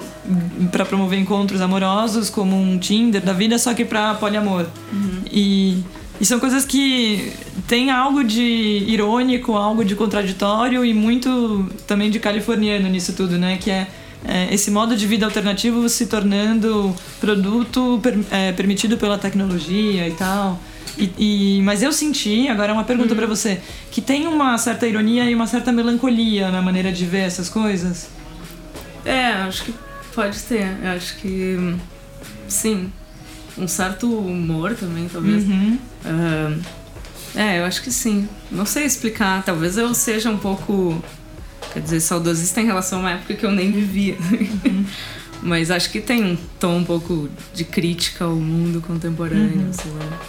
[0.70, 4.66] para promover encontros amorosos, como um Tinder da vida, só que para poliamor.
[4.92, 5.22] Uhum.
[5.30, 5.82] E
[6.22, 7.32] e são coisas que
[7.66, 8.40] tem algo de
[8.86, 13.58] irônico, algo de contraditório e muito também de californiano nisso tudo, né?
[13.60, 13.88] Que é,
[14.24, 20.12] é esse modo de vida alternativo se tornando produto per, é, permitido pela tecnologia e
[20.12, 20.60] tal.
[20.96, 21.10] E,
[21.58, 23.16] e, mas eu senti, agora é uma pergunta hum.
[23.16, 27.22] para você, que tem uma certa ironia e uma certa melancolia na maneira de ver
[27.22, 28.08] essas coisas?
[29.04, 29.74] É, acho que
[30.14, 30.66] pode ter.
[30.82, 31.76] Eu acho que
[32.48, 32.92] sim
[33.56, 35.44] um certo humor também, talvez.
[35.44, 35.78] Uhum.
[36.04, 36.62] Uh,
[37.34, 38.28] é, eu acho que sim.
[38.50, 39.42] Não sei explicar.
[39.44, 41.02] Talvez eu seja um pouco,
[41.72, 44.16] quer dizer, saudosista em relação a uma época que eu nem vivia.
[44.16, 44.84] Uhum.
[45.42, 49.72] Mas acho que tem um tom um pouco de crítica ao mundo contemporâneo, uhum.
[49.72, 50.20] sei lá.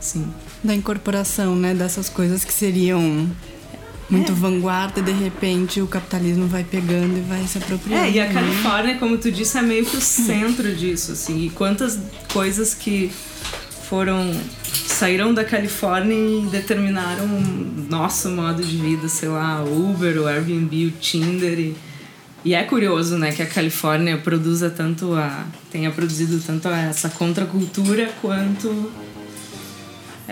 [0.00, 0.32] Sim.
[0.64, 3.30] Da incorporação, né, dessas coisas que seriam
[4.12, 4.34] muito é.
[4.34, 8.04] vanguarda e de repente o capitalismo vai pegando e vai se apropriando.
[8.04, 8.34] É, e a né?
[8.34, 11.46] Califórnia, como tu disse, é meio que o centro disso, assim.
[11.46, 11.98] E quantas
[12.30, 13.10] coisas que
[13.88, 14.30] foram
[14.86, 20.26] saíram da Califórnia e determinaram o nosso modo de vida, sei lá, o Uber, o
[20.26, 21.76] Airbnb, o Tinder e,
[22.44, 28.10] e é curioso, né, que a Califórnia produza tanto a tenha produzido tanto essa contracultura
[28.20, 28.92] quanto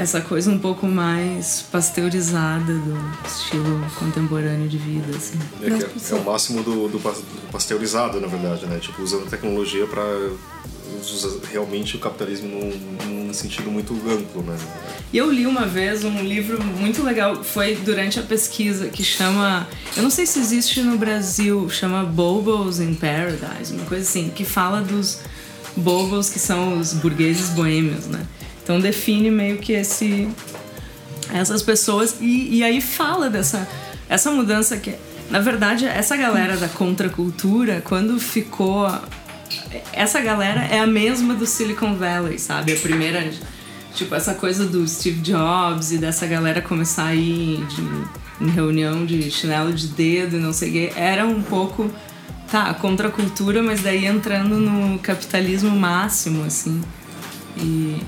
[0.00, 5.38] essa coisa um pouco mais pasteurizada do estilo contemporâneo de vida, assim.
[5.62, 6.98] É, é, é o máximo do, do,
[7.52, 8.78] pasteurizado, na verdade, né?
[8.78, 10.02] Tipo, usando a tecnologia para
[11.50, 14.56] realmente o capitalismo num, num, sentido muito amplo, né?
[15.12, 19.68] E eu li uma vez um livro muito legal, foi durante a pesquisa, que chama...
[19.94, 24.46] Eu não sei se existe no Brasil, chama Bobos in Paradise, uma coisa assim, que
[24.46, 25.18] fala dos
[25.76, 28.26] bobos que são os burgueses boêmios, né?
[28.70, 30.28] Então define meio que esse
[31.34, 33.68] essas pessoas e, e aí fala dessa
[34.08, 34.94] essa mudança que
[35.28, 38.88] na verdade essa galera da contracultura quando ficou
[39.92, 42.72] essa galera é a mesma do Silicon Valley, sabe?
[42.72, 43.28] A primeira
[43.92, 47.82] tipo essa coisa do Steve Jobs e dessa galera começar a ir de
[48.40, 50.92] em reunião de chinelo de dedo e não sei o quê.
[50.94, 51.90] Era um pouco,
[52.48, 56.80] tá, contra a cultura, mas daí entrando no capitalismo máximo, assim.
[57.58, 58.00] E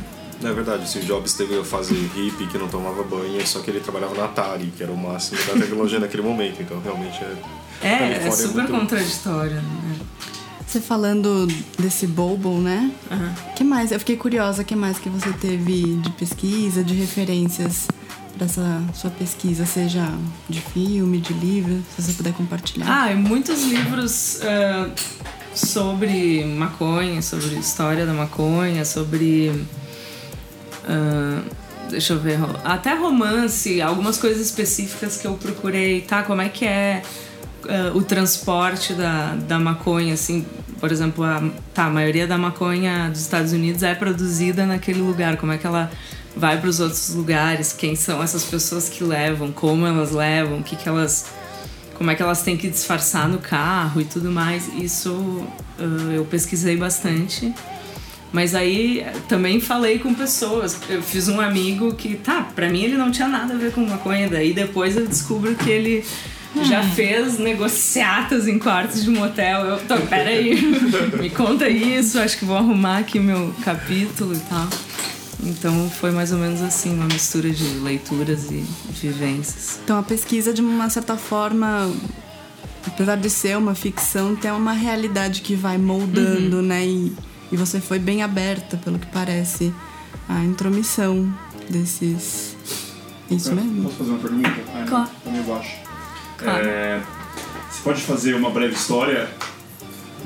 [0.45, 3.71] É verdade, o Steve Jobs teve a fase hippie que não tomava banho, só que
[3.71, 7.87] ele trabalhava na Atari, que era o máximo da tecnologia naquele momento, então realmente é.
[7.87, 9.97] é, é fora super muito- contraditório, né?
[10.67, 11.47] Você falando
[11.79, 12.91] desse Bobo, né?
[13.11, 13.35] Aham.
[13.55, 13.93] que mais?
[13.93, 17.89] Eu fiquei curiosa, que mais que você teve de pesquisa, de referências
[18.39, 20.09] para essa sua pesquisa, seja
[20.49, 22.87] de filme, de livro, se você puder compartilhar.
[22.89, 24.89] Ah, e muitos livros ah,
[25.55, 29.53] sobre maconha, sobre história da maconha, sobre.
[30.85, 31.43] Ah,
[31.91, 32.39] deixa eu ver.
[32.65, 36.23] Até romance, algumas coisas específicas que eu procurei, tá?
[36.23, 37.03] Como é que é
[37.69, 40.45] ah, o transporte da, da maconha, assim.
[40.81, 41.43] Por exemplo, a,
[41.73, 45.37] tá, a maioria da maconha dos Estados Unidos é produzida naquele lugar.
[45.37, 45.91] Como é que ela
[46.35, 47.73] vai para os outros lugares?
[47.73, 49.53] Quem são essas pessoas que levam?
[49.53, 50.59] Como elas levam?
[50.59, 51.27] O que, que elas
[51.95, 54.67] como é que elas têm que disfarçar no carro e tudo mais.
[54.75, 55.47] Isso
[55.79, 57.55] ah, eu pesquisei bastante.
[58.33, 60.79] Mas aí também falei com pessoas.
[60.89, 63.85] Eu fiz um amigo que, tá, pra mim ele não tinha nada a ver com
[63.85, 64.29] maconha.
[64.29, 66.05] Daí depois eu descubro que ele
[66.65, 69.61] já fez negociatas em quartos de motel.
[69.67, 70.55] Eu, tô, peraí,
[71.21, 72.19] me conta isso.
[72.19, 74.69] Acho que vou arrumar aqui o meu capítulo e tal.
[75.45, 79.81] Então foi mais ou menos assim, uma mistura de leituras e vivências.
[79.85, 81.93] Então a pesquisa, de uma certa forma,
[82.87, 86.87] apesar de ser uma ficção, tem uma realidade que vai moldando, né?
[86.87, 87.13] E,
[87.53, 89.73] e você foi bem aberta, pelo que parece,
[90.29, 91.33] à intromissão
[91.69, 92.57] desses.
[93.31, 93.85] Isso mesmo?
[93.85, 94.51] Posso fazer uma pergunta?
[94.75, 95.11] Ah, Claro.
[95.25, 95.77] Tá meio baixo.
[96.39, 96.67] Claro.
[96.67, 97.01] É,
[97.71, 99.31] você pode fazer uma breve história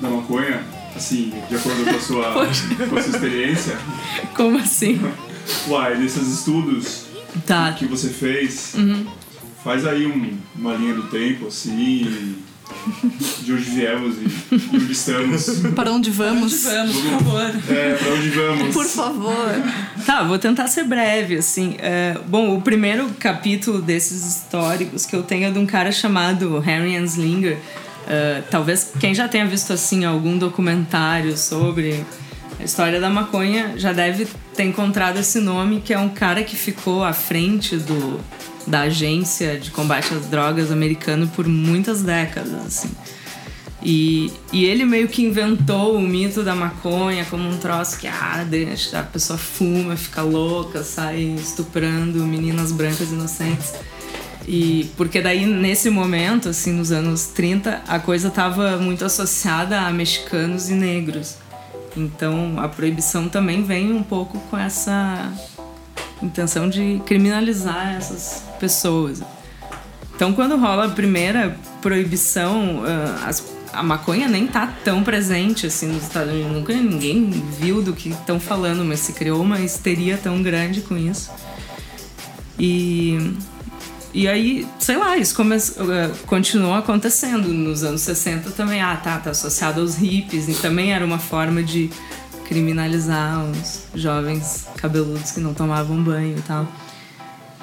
[0.00, 2.32] da maconha, assim, de acordo com a sua,
[2.88, 3.78] com a sua experiência?
[4.34, 5.00] Como assim?
[5.68, 7.04] Uai, desses estudos
[7.46, 7.72] Tá.
[7.72, 9.06] que você fez, Uhum.
[9.62, 12.36] faz aí um- uma linha do tempo, assim,
[13.42, 15.46] de onde viemos e de onde estamos.
[15.74, 16.62] Para onde vamos?
[16.64, 17.52] Vamos, por favor.
[17.68, 18.74] É, pra onde vamos.
[18.74, 19.62] Por favor.
[20.04, 21.76] Tá, vou tentar ser breve, assim.
[21.78, 26.58] É, bom, o primeiro capítulo desses históricos que eu tenho é de um cara chamado
[26.60, 27.58] Harry Anslinger.
[28.08, 32.04] É, talvez quem já tenha visto, assim, algum documentário sobre
[32.58, 36.56] a história da maconha já deve ter encontrado esse nome, que é um cara que
[36.56, 38.20] ficou à frente do,
[38.66, 42.90] da agência de combate às drogas americano por muitas décadas, assim.
[43.82, 48.44] E, e ele meio que inventou o mito da maconha como um troço que ah,
[48.48, 53.74] deixa, a pessoa fuma, fica louca, sai estuprando meninas brancas inocentes.
[54.48, 59.90] E porque daí nesse momento, assim, nos anos 30, a coisa estava muito associada a
[59.90, 61.36] mexicanos e negros.
[61.96, 65.32] Então a proibição também vem um pouco com essa
[66.22, 69.22] intenção de criminalizar essas pessoas.
[70.14, 73.30] Então, quando rola a primeira proibição, ah,
[73.76, 76.52] a maconha nem tá tão presente assim nos Estados Unidos.
[76.52, 80.96] Nunca ninguém viu do que estão falando, mas se criou uma histeria tão grande com
[80.96, 81.30] isso.
[82.58, 83.34] E,
[84.14, 87.48] e aí, sei lá, isso come, ah, continuou acontecendo.
[87.48, 91.62] Nos anos 60 também, ah, tá, tá associado aos hippies, e também era uma forma
[91.62, 91.90] de
[92.46, 96.66] criminalizar os jovens cabeludos que não tomavam banho e tal.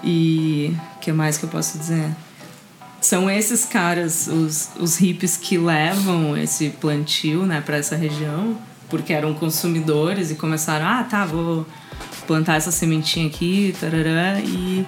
[0.04, 2.10] E o que mais que eu posso dizer?
[3.00, 8.58] São esses caras, os, os hippies que levam esse plantio né, para essa região,
[8.90, 11.66] porque eram consumidores e começaram, ah, tá, vou
[12.28, 14.86] plantar essa sementinha aqui, tarará, e,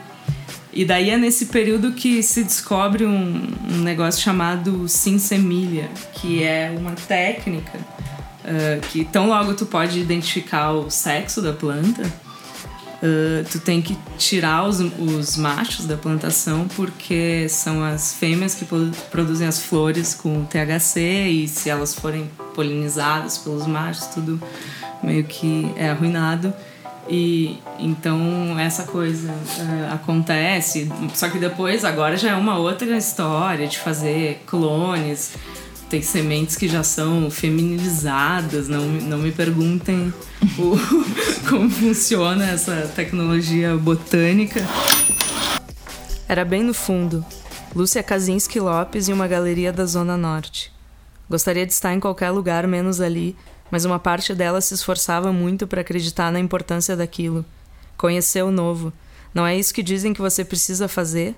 [0.71, 6.73] e daí é nesse período que se descobre um, um negócio chamado sinsemilha, que é
[6.77, 7.77] uma técnica
[8.45, 12.03] ah, que tão logo tu pode identificar o sexo da planta,
[12.95, 18.63] Uh, tu tem que tirar os, os machos da plantação porque são as fêmeas que
[18.63, 24.41] pro- produzem as flores com THC e se elas forem polinizadas pelos machos, tudo
[25.03, 26.53] meio que é arruinado.
[27.08, 33.67] E então essa coisa uh, acontece, só que depois agora já é uma outra história
[33.67, 35.34] de fazer clones.
[35.89, 40.13] Tem sementes que já são feminilizadas, não, não me perguntem
[40.57, 40.75] o,
[41.47, 44.61] como funciona essa tecnologia botânica.
[46.27, 47.23] Era bem no fundo.
[47.75, 50.73] Lúcia Kaczynski Lopes e uma galeria da Zona Norte.
[51.29, 53.35] Gostaria de estar em qualquer lugar menos ali,
[53.69, 57.45] mas uma parte dela se esforçava muito para acreditar na importância daquilo.
[57.97, 58.93] Conhecer o novo.
[59.33, 61.35] Não é isso que dizem que você precisa fazer?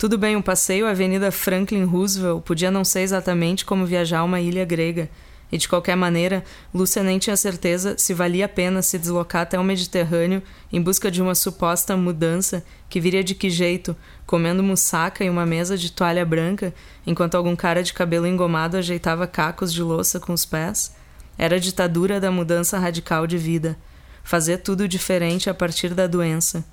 [0.00, 4.24] Tudo bem, um passeio à Avenida Franklin Roosevelt podia não ser exatamente como viajar a
[4.24, 5.10] uma ilha grega.
[5.52, 9.58] E de qualquer maneira, Lúcia nem tinha certeza se valia a pena se deslocar até
[9.58, 15.22] o Mediterrâneo em busca de uma suposta mudança que viria de que jeito, comendo mussaca
[15.22, 16.72] em uma mesa de toalha branca,
[17.06, 20.96] enquanto algum cara de cabelo engomado ajeitava cacos de louça com os pés.
[21.36, 23.76] Era a ditadura da mudança radical de vida.
[24.24, 26.64] Fazer tudo diferente a partir da doença.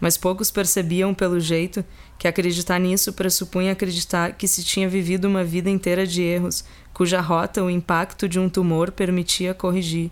[0.00, 1.84] Mas poucos percebiam, pelo jeito,
[2.18, 7.20] que acreditar nisso pressupunha acreditar que se tinha vivido uma vida inteira de erros, cuja
[7.20, 10.10] rota o impacto de um tumor permitia corrigir.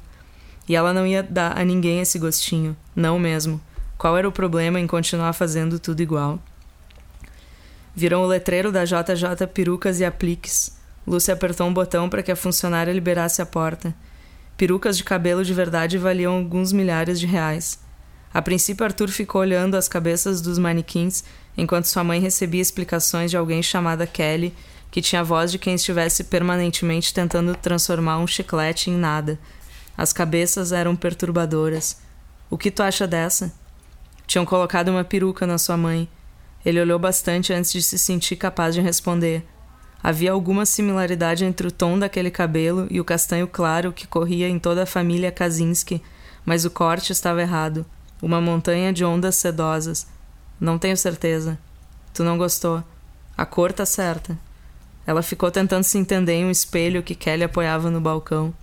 [0.69, 3.61] E ela não ia dar a ninguém esse gostinho, não mesmo.
[3.99, 6.41] Qual era o problema em continuar fazendo tudo igual?
[7.95, 10.77] Viram o letreiro da JJ Perucas e Apliques.
[11.07, 13.95] Lúcia apertou um botão para que a funcionária liberasse a porta.
[14.57, 17.79] Perucas de cabelo de verdade valiam alguns milhares de reais.
[18.35, 21.23] A princípio, Arthur ficou olhando as cabeças dos manequins
[21.57, 24.53] enquanto sua mãe recebia explicações de alguém chamada Kelly
[24.91, 29.39] que tinha a voz de quem estivesse permanentemente tentando transformar um chiclete em nada.
[29.97, 31.99] As cabeças eram perturbadoras.
[32.51, 33.53] O que tu acha dessa?
[34.27, 36.09] Tinham colocado uma peruca na sua mãe.
[36.67, 39.45] Ele olhou bastante antes de se sentir capaz de responder.
[40.03, 44.59] Havia alguma similaridade entre o tom daquele cabelo e o castanho claro que corria em
[44.59, 46.03] toda a família Kaczynski,
[46.45, 47.87] mas o corte estava errado.
[48.25, 50.07] Uma montanha de ondas sedosas.
[50.59, 51.59] Não tenho certeza.
[52.15, 52.83] Tu não gostou.
[53.37, 54.39] A cor tá certa.
[55.07, 58.55] Ela ficou tentando se entender em um espelho que Kelly apoiava no balcão.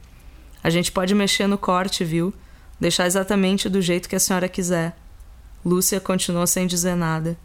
[0.64, 2.34] A gente pode mexer no corte, viu?
[2.80, 4.98] Deixar exatamente do jeito que a senhora quiser.
[5.64, 7.38] Lúcia continuou sem dizer nada.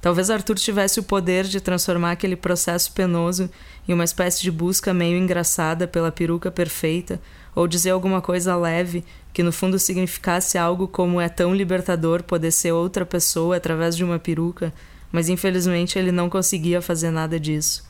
[0.00, 3.50] Talvez Arthur tivesse o poder de transformar aquele processo penoso
[3.88, 7.20] em uma espécie de busca meio engraçada pela peruca perfeita,
[7.54, 12.50] ou dizer alguma coisa leve que no fundo significasse algo como é tão libertador poder
[12.50, 14.72] ser outra pessoa através de uma peruca,
[15.10, 17.84] mas infelizmente ele não conseguia fazer nada disso.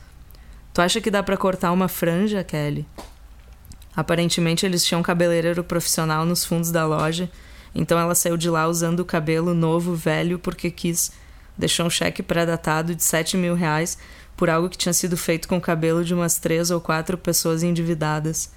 [0.73, 2.85] Tu acha que dá para cortar uma franja, Kelly?
[3.95, 7.29] Aparentemente eles tinham um cabeleireiro profissional nos fundos da loja,
[7.75, 11.11] então ela saiu de lá usando o cabelo novo, velho, porque quis.
[11.55, 13.97] Deixou um cheque pré-datado de sete mil reais
[14.35, 17.61] por algo que tinha sido feito com o cabelo de umas três ou quatro pessoas
[17.61, 18.49] endividadas.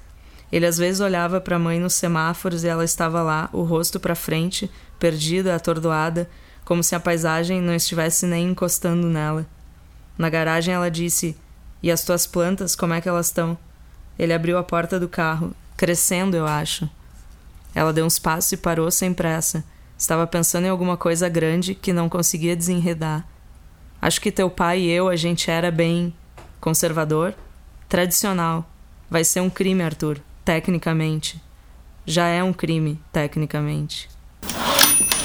[0.50, 3.98] Ele às vezes olhava para a mãe nos semáforos e ela estava lá, o rosto
[3.98, 6.28] para frente, perdida, atordoada,
[6.64, 9.46] como se a paisagem não estivesse nem encostando nela.
[10.16, 11.37] Na garagem ela disse:
[11.82, 13.56] e as tuas plantas, como é que elas estão?
[14.18, 16.88] Ele abriu a porta do carro, crescendo, eu acho.
[17.74, 19.62] Ela deu uns passos e parou sem pressa.
[19.98, 23.26] Estava pensando em alguma coisa grande que não conseguia desenredar.
[24.00, 26.14] Acho que teu pai e eu, a gente era bem
[26.61, 27.35] conservador,
[27.88, 28.68] tradicional.
[29.11, 31.42] Vai ser um crime, Arthur, tecnicamente.
[32.06, 34.09] Já é um crime, tecnicamente.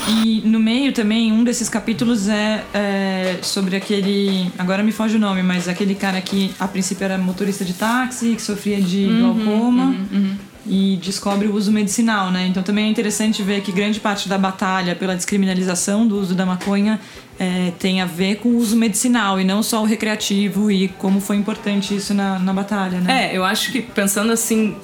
[0.08, 4.52] E no meio também, um desses capítulos é, é, sobre aquele.
[4.58, 8.36] Agora me foge o nome, mas aquele cara que a princípio era motorista de táxi,
[8.36, 9.84] que sofria de uhum, glaucoma.
[9.84, 12.48] Uhum, uhum e descobre o uso medicinal, né?
[12.48, 16.46] Então também é interessante ver que grande parte da batalha pela descriminalização do uso da
[16.46, 17.00] maconha
[17.40, 21.20] é, tem a ver com o uso medicinal e não só o recreativo e como
[21.20, 23.32] foi importante isso na, na batalha, né?
[23.32, 24.76] É, eu acho que pensando assim,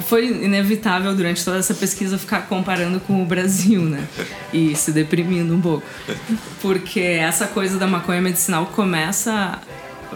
[0.00, 4.06] foi inevitável durante toda essa pesquisa ficar comparando com o Brasil, né?
[4.52, 5.86] E se deprimindo um pouco.
[6.62, 9.60] Porque essa coisa da maconha medicinal começa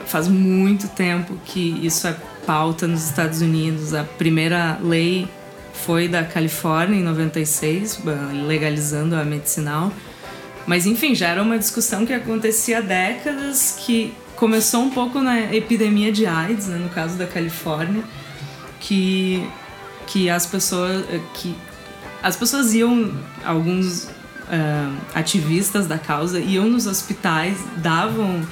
[0.06, 2.16] faz muito tempo que isso é
[2.50, 3.94] pauta nos Estados Unidos.
[3.94, 5.28] A primeira lei
[5.72, 8.00] foi da Califórnia em 96,
[8.44, 9.92] legalizando a medicinal.
[10.66, 15.54] Mas enfim, já era uma discussão que acontecia há décadas, que começou um pouco na
[15.54, 18.02] epidemia de AIDS, né, no caso da Califórnia,
[18.80, 19.48] que
[20.08, 21.54] que as pessoas que
[22.20, 23.12] as pessoas iam
[23.44, 28.42] alguns uh, ativistas da causa iam nos hospitais, davam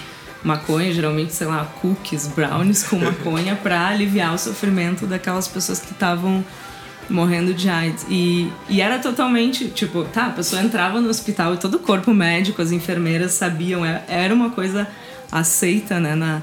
[0.49, 5.93] maconha, geralmente, sei lá, cookies, brownies com maconha para aliviar o sofrimento daquelas pessoas que
[5.93, 6.43] estavam
[7.09, 8.07] morrendo de AIDS.
[8.09, 12.15] E, e era totalmente, tipo, tá, a pessoa entrava no hospital e todo o corpo
[12.15, 14.89] médico, as enfermeiras sabiam, é, era uma coisa
[15.31, 16.41] aceita, né, na,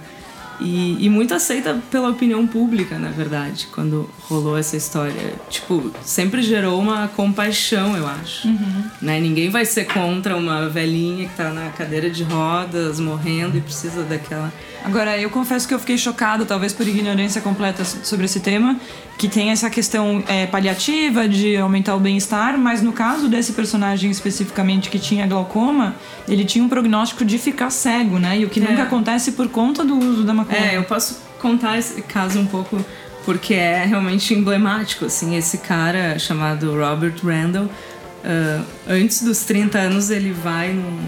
[0.60, 5.34] e, e, muito aceita pela opinião pública, na verdade, quando rolou essa história.
[5.50, 8.48] Tipo, sempre gerou uma compaixão, eu acho.
[8.48, 8.84] Uhum.
[9.02, 9.20] Né?
[9.20, 14.04] Ninguém vai ser contra uma velhinha que tá na cadeira de rodas, morrendo e precisa
[14.04, 14.52] daquela
[14.86, 18.80] Agora, eu confesso que eu fiquei chocada, talvez por ignorância completa sobre esse tema,
[19.18, 24.12] que tem essa questão é, paliativa de aumentar o bem-estar, mas no caso desse personagem
[24.12, 25.96] especificamente que tinha glaucoma,
[26.28, 28.40] ele tinha um prognóstico de ficar cego, né?
[28.40, 28.70] E o que é.
[28.70, 30.45] nunca acontece por conta do uso da maconha.
[30.50, 32.84] É, eu posso contar esse caso um pouco
[33.24, 40.12] porque é realmente emblemático, assim, esse cara chamado Robert Randall, uh, antes dos 30 anos
[40.12, 41.00] ele vai num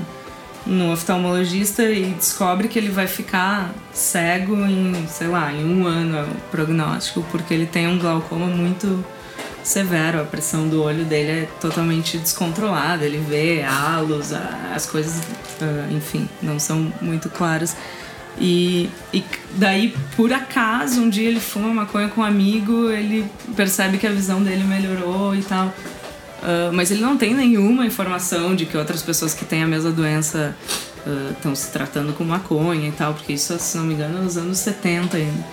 [0.68, 6.18] no oftalmologista e descobre que ele vai ficar cego em, sei lá, em um ano
[6.18, 9.04] é o prognóstico, porque ele tem um glaucoma muito
[9.64, 14.34] severo, a pressão do olho dele é totalmente descontrolada, ele vê halos,
[14.74, 15.22] as coisas,
[15.62, 17.76] ah, enfim, não são muito claras.
[18.40, 19.24] E, e
[19.56, 23.26] daí, por acaso, um dia ele fuma maconha com um amigo, ele
[23.56, 25.68] percebe que a visão dele melhorou e tal.
[25.68, 29.92] Uh, mas ele não tem nenhuma informação de que outras pessoas que têm a mesma
[29.92, 30.56] doença
[31.36, 34.22] estão uh, se tratando com maconha e tal, porque isso, se não me engano, é
[34.22, 35.46] nos anos 70 ainda.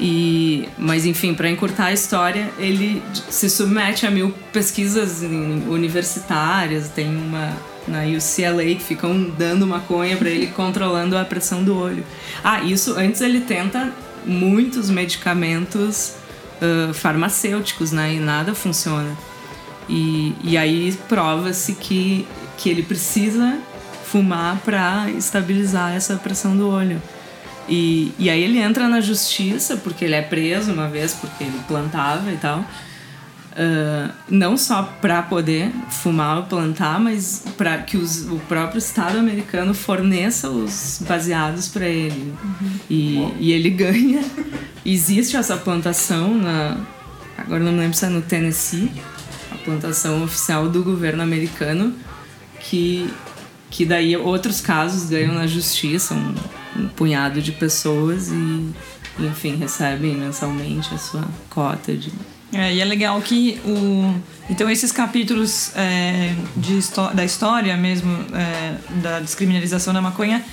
[0.00, 7.14] E, mas enfim, para encurtar a história, ele se submete a mil pesquisas universitárias, tem
[7.14, 7.54] uma
[7.86, 12.04] na UCLA que ficam dando maconha para ele controlando a pressão do olho.
[12.42, 13.92] Ah, isso antes ele tenta
[14.24, 16.14] muitos medicamentos
[16.60, 18.14] uh, farmacêuticos, né?
[18.14, 19.16] E nada funciona.
[19.88, 22.26] E, e aí prova-se que,
[22.56, 23.58] que ele precisa
[24.04, 27.02] fumar para estabilizar essa pressão do olho.
[27.68, 31.60] E, e aí ele entra na justiça, porque ele é preso uma vez, porque ele
[31.68, 32.64] plantava e tal.
[33.50, 39.18] Uh, não só para poder fumar ou plantar, mas para que os, o próprio Estado
[39.18, 42.32] americano forneça os baseados para ele.
[42.42, 42.70] Uhum.
[42.88, 44.24] E, e ele ganha.
[44.86, 46.78] Existe essa plantação na.
[47.36, 48.90] Agora não me lembro se é no Tennessee,
[49.50, 51.94] a plantação oficial do governo americano,
[52.60, 53.10] que,
[53.70, 56.34] que daí outros casos ganham na justiça um,
[56.76, 58.70] um punhado de pessoas e,
[59.18, 62.12] enfim, recebem mensalmente a sua cota de
[62.52, 64.14] é, e é legal que o.
[64.48, 66.80] Então, esses capítulos é, de,
[67.14, 70.44] da história mesmo, é, da descriminalização da maconha,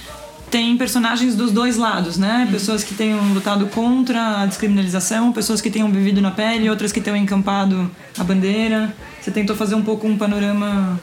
[0.51, 2.43] tem personagens dos dois lados, né?
[2.45, 2.51] Uhum.
[2.51, 7.01] Pessoas que tenham lutado contra a descriminalização, pessoas que tenham vivido na pele, outras que
[7.01, 8.93] tenham encampado a bandeira.
[9.19, 10.99] Você tentou fazer um pouco um panorama.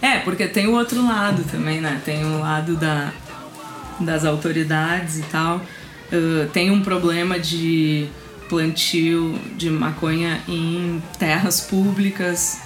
[0.00, 2.00] É, porque tem o outro lado também, né?
[2.02, 3.12] Tem o lado da,
[4.00, 5.56] das autoridades e tal.
[6.12, 8.06] Uh, tem um problema de
[8.48, 12.60] plantio de maconha em terras públicas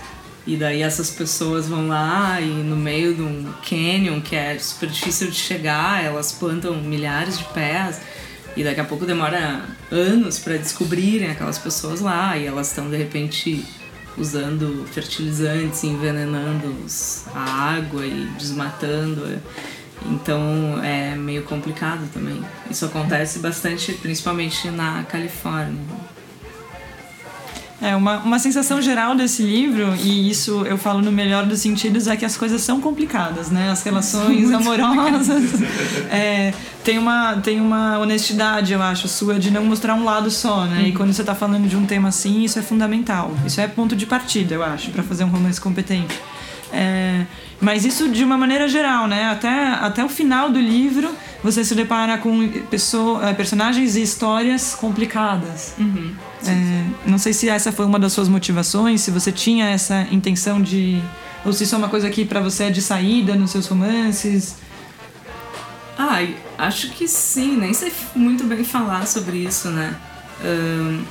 [0.47, 4.89] e daí essas pessoas vão lá e no meio de um canyon que é super
[4.89, 8.01] difícil de chegar, elas plantam milhares de pés
[8.57, 12.97] e daqui a pouco demora anos para descobrirem aquelas pessoas lá e elas estão de
[12.97, 13.65] repente
[14.17, 16.75] usando fertilizantes, envenenando
[17.35, 19.41] a água e desmatando.
[20.07, 22.43] Então é meio complicado também.
[22.71, 25.79] Isso acontece bastante, principalmente na Califórnia.
[27.81, 32.09] É, uma, uma sensação geral desse livro, e isso eu falo no melhor dos sentidos,
[32.09, 33.71] é que as coisas são complicadas, né?
[33.71, 35.45] As relações amorosas.
[36.11, 40.65] É, tem, uma, tem uma honestidade, eu acho, sua, de não mostrar um lado só,
[40.65, 40.81] né?
[40.81, 40.87] Uhum.
[40.89, 43.33] E quando você está falando de um tema assim, isso é fundamental.
[43.47, 46.19] Isso é ponto de partida, eu acho, para fazer um romance competente.
[46.73, 47.25] É,
[47.61, 49.31] mas isso de uma maneira geral, né?
[49.31, 51.11] Até, até o final do livro
[51.43, 55.75] você se depara com pessoa, é, personagens e histórias complicadas.
[55.79, 56.15] Uhum.
[56.47, 60.61] É, não sei se essa foi uma das suas motivações, se você tinha essa intenção
[60.61, 61.03] de.
[61.45, 64.57] Ou se isso é uma coisa que para você é de saída nos seus romances.
[65.99, 66.19] Ah,
[66.59, 69.97] acho que sim, nem sei muito bem falar sobre isso, né?
[70.45, 71.03] Um,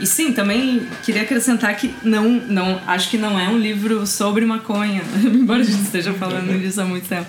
[0.00, 4.44] e sim, também queria acrescentar que não, não, acho que não é um livro sobre
[4.44, 7.26] maconha, embora a gente esteja falando disso há muito tempo.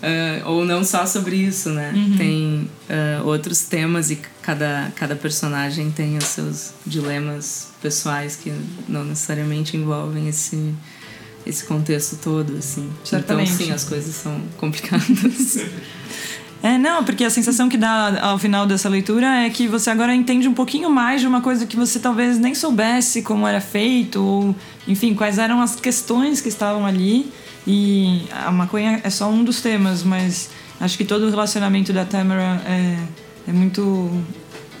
[0.00, 1.92] Uh, ou não só sobre isso, né?
[1.94, 2.16] Uhum.
[2.16, 8.50] Tem uh, outros temas e cada, cada personagem tem os seus dilemas pessoais que
[8.88, 10.74] não necessariamente envolvem esse,
[11.44, 12.90] esse contexto todo, assim.
[13.04, 13.52] Certamente.
[13.52, 15.66] Então, sim, as coisas são complicadas.
[16.62, 20.14] É, não, porque a sensação que dá ao final dessa leitura é que você agora
[20.14, 24.22] entende um pouquinho mais de uma coisa que você talvez nem soubesse como era feito,
[24.22, 24.54] ou,
[24.86, 27.32] enfim, quais eram as questões que estavam ali.
[27.66, 32.04] E a maconha é só um dos temas, mas acho que todo o relacionamento da
[32.04, 32.98] Tamara é,
[33.48, 34.10] é muito.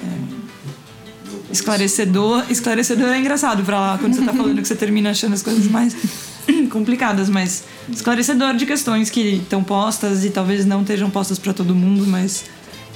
[0.02, 0.40] É,
[1.50, 2.44] esclarecedor.
[2.50, 5.66] Esclarecedor é engraçado pra lá, quando você tá falando que você termina achando as coisas
[5.66, 5.96] mais
[6.70, 11.74] complicadas, mas esclarecedor de questões que estão postas e talvez não estejam postas para todo
[11.74, 12.44] mundo, mas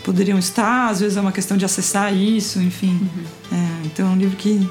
[0.05, 0.91] poderiam estar.
[0.91, 3.01] Às vezes é uma questão de acessar isso, enfim.
[3.01, 3.59] Uhum.
[3.59, 4.69] É, então é um livro que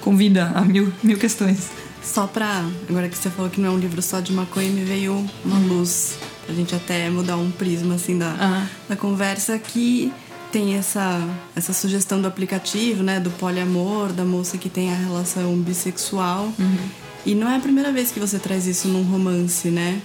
[0.00, 1.70] convida a mil, mil questões.
[2.02, 2.64] Só pra.
[2.88, 5.58] Agora que você falou que não é um livro só de maconha, me veio uma
[5.58, 6.16] luz.
[6.46, 8.66] Pra gente até mudar um prisma assim da, uhum.
[8.88, 10.10] da conversa que
[10.50, 11.22] tem essa,
[11.54, 13.20] essa sugestão do aplicativo, né?
[13.20, 16.50] Do poliamor, da moça que tem a relação bissexual.
[16.58, 16.88] Uhum.
[17.26, 20.00] E não é a primeira vez que você traz isso num romance, né?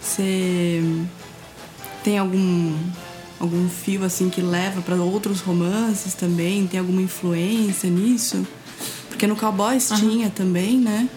[0.00, 0.82] Você
[2.02, 2.76] tem algum
[3.38, 6.66] algum fio assim que leva para outros romances também?
[6.66, 8.46] Tem alguma influência nisso?
[9.08, 9.96] Porque no Cowboys uhum.
[9.96, 11.08] tinha também, né?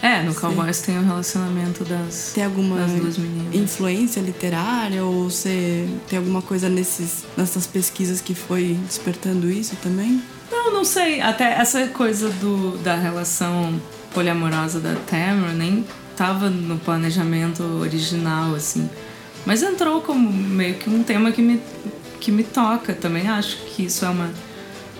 [0.00, 3.54] É, no Cowboys tem o relacionamento das, Tem alguma das duas meninas.
[3.54, 10.22] influência literária ou você tem alguma coisa nesses, nessas pesquisas que foi despertando isso também?
[10.50, 11.20] Não, não sei.
[11.20, 13.80] Até essa coisa do, da relação
[14.12, 15.84] poliamorosa da Tamara nem
[16.16, 18.88] tava no planejamento original, assim.
[19.46, 21.62] Mas entrou como meio que um tema que me,
[22.20, 22.92] que me toca.
[22.92, 24.30] Também acho que isso é uma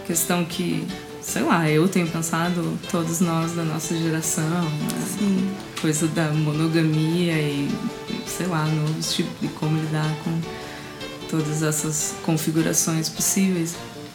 [0.07, 0.87] questão que,
[1.21, 5.55] sei lá, eu tenho pensado, todos nós da nossa geração, né?
[5.81, 7.69] Coisa da monogamia e,
[8.27, 10.41] sei lá, novos tipos de como lidar com
[11.29, 13.75] todas essas configurações possíveis.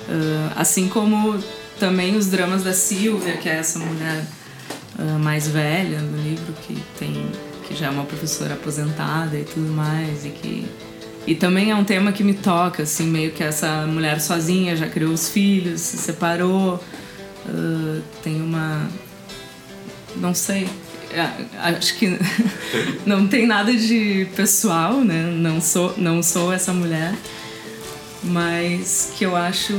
[0.09, 1.41] Ah, assim como
[1.79, 4.25] também os dramas da Silvia, que é essa mulher
[4.99, 7.25] ah, mais velha no livro, que tem
[7.67, 10.65] que já é uma professora aposentada e tudo mais, e que
[11.25, 14.89] e também é um tema que me toca, assim, meio que essa mulher sozinha já
[14.89, 16.83] criou os filhos, se separou,
[17.47, 18.87] ah, tem uma
[20.17, 20.67] não sei.
[21.15, 22.19] a- Acho que
[23.05, 25.23] não tem nada de pessoal, né?
[25.35, 27.13] Não sou, não sou essa mulher.
[28.23, 29.73] Mas que eu acho.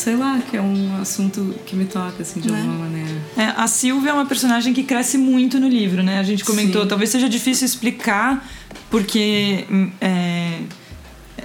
[0.00, 2.58] Sei lá, que é um assunto que me toca, assim, de Né?
[2.58, 3.10] alguma maneira.
[3.36, 6.18] É, a Silvia é uma personagem que cresce muito no livro, né?
[6.18, 6.88] A gente comentou, Sim.
[6.88, 8.48] talvez seja difícil explicar,
[8.90, 10.60] porque hum, é,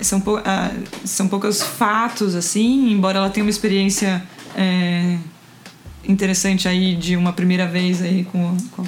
[0.02, 0.72] são, pou- ah,
[1.04, 4.24] são poucos fatos, assim, embora ela tenha uma experiência
[4.56, 5.18] é,
[6.08, 8.84] interessante aí de uma primeira vez aí com, com,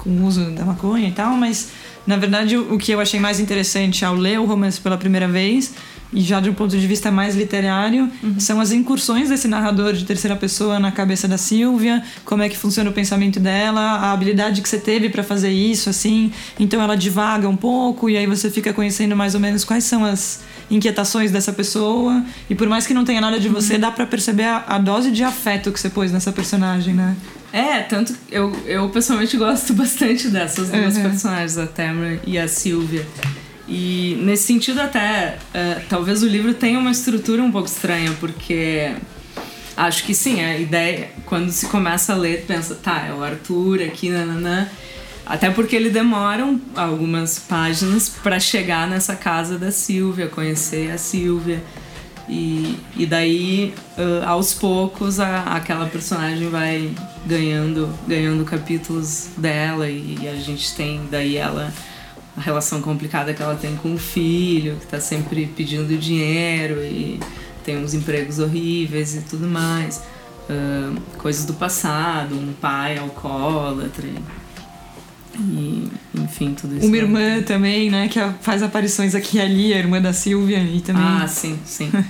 [0.00, 1.68] com o uso da maconha e tal, mas
[2.04, 5.28] na verdade o, o que eu achei mais interessante ao ler o romance pela primeira
[5.28, 5.74] vez
[6.12, 10.04] e já de um ponto de vista mais literário, são as incursões desse narrador de
[10.04, 14.62] terceira pessoa na cabeça da Silvia, como é que funciona o pensamento dela, a habilidade
[14.62, 16.32] que você teve para fazer isso, assim.
[16.58, 20.04] Então ela divaga um pouco e aí você fica conhecendo mais ou menos quais são
[20.04, 20.40] as
[20.70, 22.22] inquietações dessa pessoa.
[22.48, 25.10] E por mais que não tenha nada de você, dá para perceber a, a dose
[25.10, 27.16] de afeto que você pôs nessa personagem, né?
[27.52, 31.02] É, tanto que eu, eu pessoalmente gosto bastante dessas duas Uhum.
[31.02, 33.06] personagens, a Tamara e a Sylvia.
[33.68, 38.92] E nesse sentido até, eh, talvez o livro tenha uma estrutura um pouco estranha, porque
[39.76, 43.82] acho que sim, a ideia, quando se começa a ler, pensa, tá, é o Arthur
[43.82, 44.68] aqui, nananã.
[45.24, 50.98] Até porque ele demora um- algumas páginas para chegar nessa casa da Silvia, conhecer a
[50.98, 51.60] Silvia.
[52.28, 56.90] E, e daí, ah, aos poucos, a, aquela personagem vai
[57.26, 61.72] ganhando, ganhando capítulos dela e a gente tem daí ela
[62.36, 67.18] a relação complicada que ela tem com o filho, que tá sempre pedindo dinheiro e
[67.64, 70.02] tem uns empregos horríveis e tudo mais.
[70.48, 74.08] Ah, coisas do passado, um pai alcoólatra.
[75.38, 76.86] E, enfim, tudo isso.
[76.86, 78.08] Uma irmã também, né?
[78.08, 81.90] Que faz aparições aqui e ali, a irmã da Silvia e também Ah, sim, sim.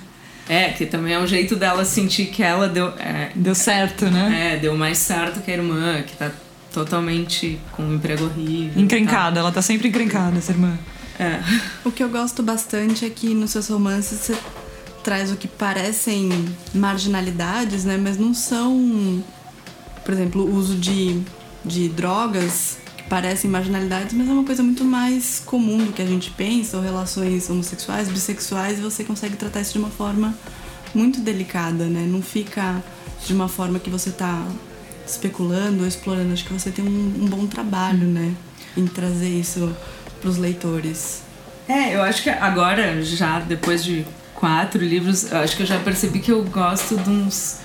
[0.48, 2.90] É, que também é um jeito dela sentir que ela deu.
[3.00, 4.52] É, deu certo, né?
[4.54, 6.30] é, deu mais certo que a irmã, que tá
[6.76, 8.82] totalmente com um emprego horrível.
[8.82, 10.78] Encrencada, ela tá sempre encrencada, essa irmã.
[11.18, 11.40] É.
[11.82, 14.36] O que eu gosto bastante é que nos seus romances você
[15.02, 16.28] traz o que parecem
[16.74, 17.96] marginalidades, né?
[17.96, 19.24] Mas não são,
[20.04, 21.22] por exemplo, o uso de,
[21.64, 26.06] de drogas que parecem marginalidades, mas é uma coisa muito mais comum do que a
[26.06, 30.34] gente pensa, ou relações homossexuais, bissexuais, e você consegue tratar isso de uma forma
[30.94, 32.06] muito delicada, né?
[32.06, 32.82] Não fica
[33.24, 34.46] de uma forma que você tá
[35.06, 36.32] especulando ou explorando.
[36.32, 38.34] Acho que você tem um, um bom trabalho, né?
[38.76, 39.74] Em trazer isso
[40.20, 41.22] pros leitores.
[41.68, 45.78] É, eu acho que agora, já depois de quatro livros, eu acho que eu já
[45.78, 47.58] percebi que eu gosto de uns,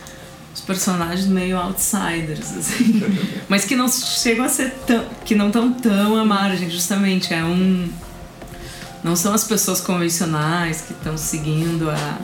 [0.53, 3.03] uns personagens meio outsiders, assim.
[3.47, 5.05] Mas que não chegam a ser tão.
[5.23, 7.33] que não estão tão à margem, justamente.
[7.33, 7.89] É um.
[9.03, 12.17] Não são as pessoas convencionais que estão seguindo a,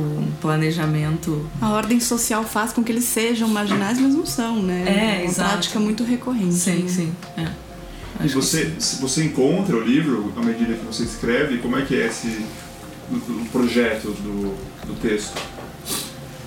[0.00, 1.48] o planejamento.
[1.60, 4.84] A ordem social faz com que eles sejam marginais, mas não são, né?
[4.86, 5.50] É, uma exato.
[5.50, 6.54] prática muito recorrente.
[6.54, 6.88] Sim, né?
[6.88, 7.12] sim.
[7.36, 7.48] É.
[8.24, 11.94] E você, se você encontra o livro à medida que você escreve, como é que
[11.94, 12.44] é esse
[13.10, 14.54] o, projeto do,
[14.86, 15.40] do texto?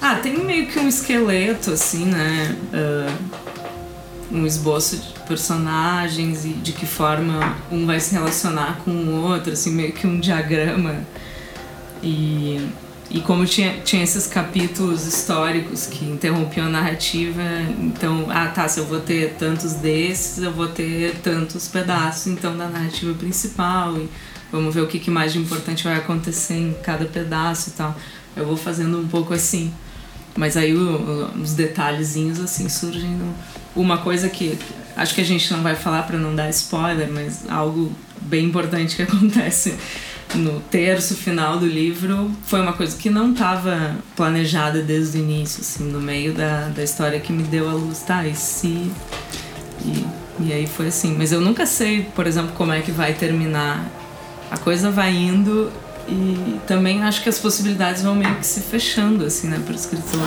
[0.02, 2.56] Ah, tem meio que um esqueleto, assim, né?
[2.74, 3.16] Ah,
[4.32, 9.54] um esboço de personagens e de que forma um vai se relacionar com o outro,
[9.54, 11.06] assim, meio que um diagrama.
[12.02, 12.68] E,
[13.16, 17.42] e como tinha, tinha esses capítulos históricos que interrompiam a narrativa,
[17.80, 22.58] então, ah tá, se eu vou ter tantos desses, eu vou ter tantos pedaços, então,
[22.58, 23.96] da narrativa principal.
[23.96, 24.10] E
[24.52, 27.96] vamos ver o que, que mais de importante vai acontecer em cada pedaço e tal.
[28.36, 29.74] Eu vou fazendo um pouco assim.
[30.36, 33.18] Mas aí o, os detalhezinhos assim surgem.
[33.74, 34.60] Uma coisa que
[34.94, 38.98] acho que a gente não vai falar para não dar spoiler, mas algo bem importante
[38.98, 39.74] que acontece
[40.34, 45.62] no terço final do livro foi uma coisa que não estava planejada desde o início,
[45.62, 48.26] assim, no meio da, da história que me deu a luz, tá?
[48.26, 48.92] E se
[49.82, 50.06] E,
[50.40, 51.16] e aí foi assim.
[51.18, 53.86] Mas eu nunca sei, por exemplo, como é que vai terminar.
[54.50, 55.72] A coisa vai indo
[56.08, 60.22] e também acho que as possibilidades vão meio que se fechando, assim, né, pro escritor.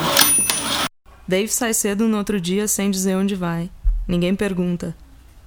[1.27, 3.69] Dave sai cedo no outro dia sem dizer onde vai.
[4.07, 4.95] Ninguém pergunta.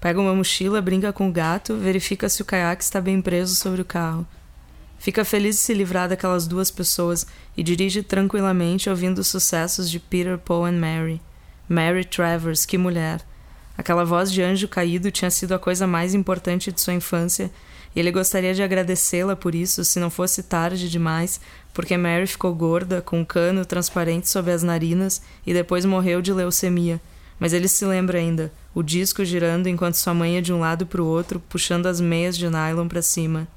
[0.01, 3.83] Pega uma mochila, brinca com o gato, verifica se o caiaque está bem preso sobre
[3.83, 4.27] o carro.
[5.03, 7.27] Fica feliz de se livrar daquelas duas pessoas
[7.57, 11.21] e dirige tranquilamente ouvindo os sucessos de Peter, Paul and Mary.
[11.69, 13.21] Mary Travers, que mulher!
[13.77, 17.51] Aquela voz de anjo caído tinha sido a coisa mais importante de sua infância
[17.97, 21.41] e ele gostaria de agradecê-la por isso se não fosse tarde demais,
[21.75, 26.33] porque Mary ficou gorda, com um cano transparente sob as narinas e depois morreu de
[26.33, 27.01] leucemia.
[27.41, 30.87] Mas ele se lembra ainda, o disco girando enquanto sua mãe ia de um lado
[30.87, 33.49] para o outro, puxando as meias de nylon para cima.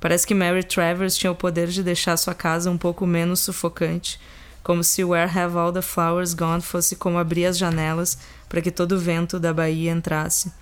[0.00, 4.18] Parece que Mary Travers tinha o poder de deixar sua casa um pouco menos sufocante,
[4.62, 8.70] como se Where Have All the Flowers Gone fosse como abrir as janelas para que
[8.70, 10.52] todo o vento da Bahia entrasse.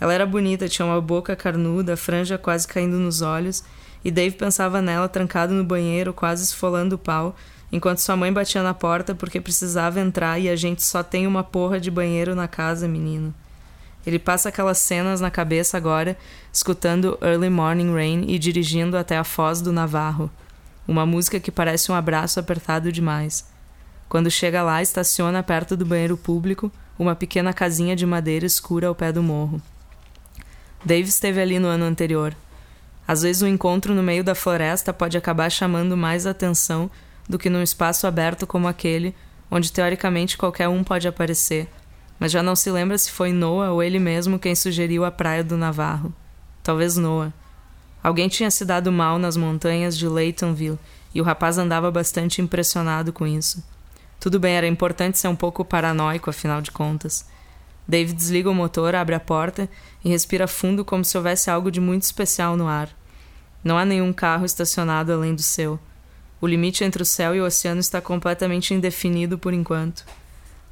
[0.00, 3.62] Ela era bonita, tinha uma boca carnuda, a franja quase caindo nos olhos,
[4.04, 7.36] e Dave pensava nela trancado no banheiro, quase esfolando o pau,
[7.72, 11.44] enquanto sua mãe batia na porta porque precisava entrar e a gente só tem uma
[11.44, 13.34] porra de banheiro na casa, menino.
[14.06, 16.16] Ele passa aquelas cenas na cabeça agora,
[16.52, 20.30] escutando Early Morning Rain e dirigindo até a Foz do Navarro.
[20.86, 23.48] Uma música que parece um abraço apertado demais.
[24.08, 28.94] Quando chega lá, estaciona perto do banheiro público, uma pequena casinha de madeira escura ao
[28.94, 29.62] pé do morro.
[30.84, 32.34] Dave esteve ali no ano anterior.
[33.06, 36.90] Às vezes, um encontro no meio da floresta pode acabar chamando mais atenção
[37.28, 39.14] do que num espaço aberto como aquele,
[39.50, 41.68] onde teoricamente qualquer um pode aparecer,
[42.18, 45.42] mas já não se lembra se foi Noah ou ele mesmo quem sugeriu a praia
[45.42, 46.14] do Navarro.
[46.62, 47.32] Talvez Noah.
[48.02, 50.78] Alguém tinha se dado mal nas montanhas de Laytonville
[51.14, 53.62] e o rapaz andava bastante impressionado com isso.
[54.18, 57.26] Tudo bem, era importante ser um pouco paranoico, afinal de contas.
[57.88, 59.68] David desliga o motor, abre a porta
[60.04, 62.88] e respira fundo como se houvesse algo de muito especial no ar.
[63.64, 65.78] Não há nenhum carro estacionado além do seu.
[66.40, 70.04] O limite entre o céu e o oceano está completamente indefinido por enquanto.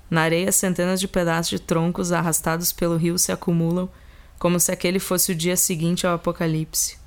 [0.08, 3.88] Na areia, centenas de pedaços de troncos arrastados pelo rio se acumulam,
[4.38, 6.98] como se aquele fosse o dia seguinte ao apocalipse.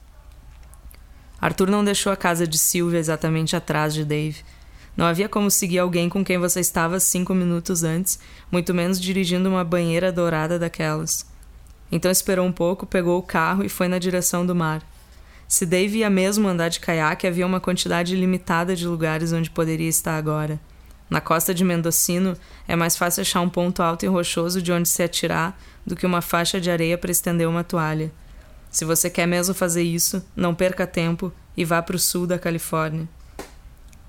[1.40, 4.44] Arthur não deixou a casa de Sylvia exatamente atrás de Dave.
[4.96, 8.20] Não havia como seguir alguém com quem você estava cinco minutos antes,
[8.52, 11.26] muito menos dirigindo uma banheira dourada daquelas.
[11.92, 14.82] Então esperou um pouco, pegou o carro e foi na direção do mar.
[15.48, 19.90] Se Dave ia mesmo andar de caiaque, havia uma quantidade limitada de lugares onde poderia
[19.90, 20.60] estar agora.
[21.10, 24.88] Na costa de Mendocino, é mais fácil achar um ponto alto e rochoso de onde
[24.88, 28.12] se atirar do que uma faixa de areia para estender uma toalha.
[28.70, 32.40] Se você quer mesmo fazer isso, não perca tempo e vá para o sul da
[32.40, 33.08] Califórnia.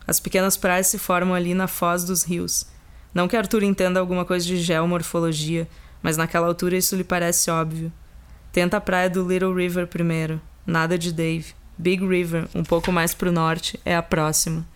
[0.07, 2.67] As pequenas praias se formam ali na foz dos rios.
[3.15, 5.69] Não que Arthur entenda alguma coisa de geomorfologia,
[6.03, 7.93] mas naquela altura isso lhe parece óbvio.
[8.53, 10.41] Tenta a praia do Little River primeiro.
[10.67, 11.55] Nada de Dave.
[11.77, 14.67] Big River, um pouco mais para o norte, é a próxima.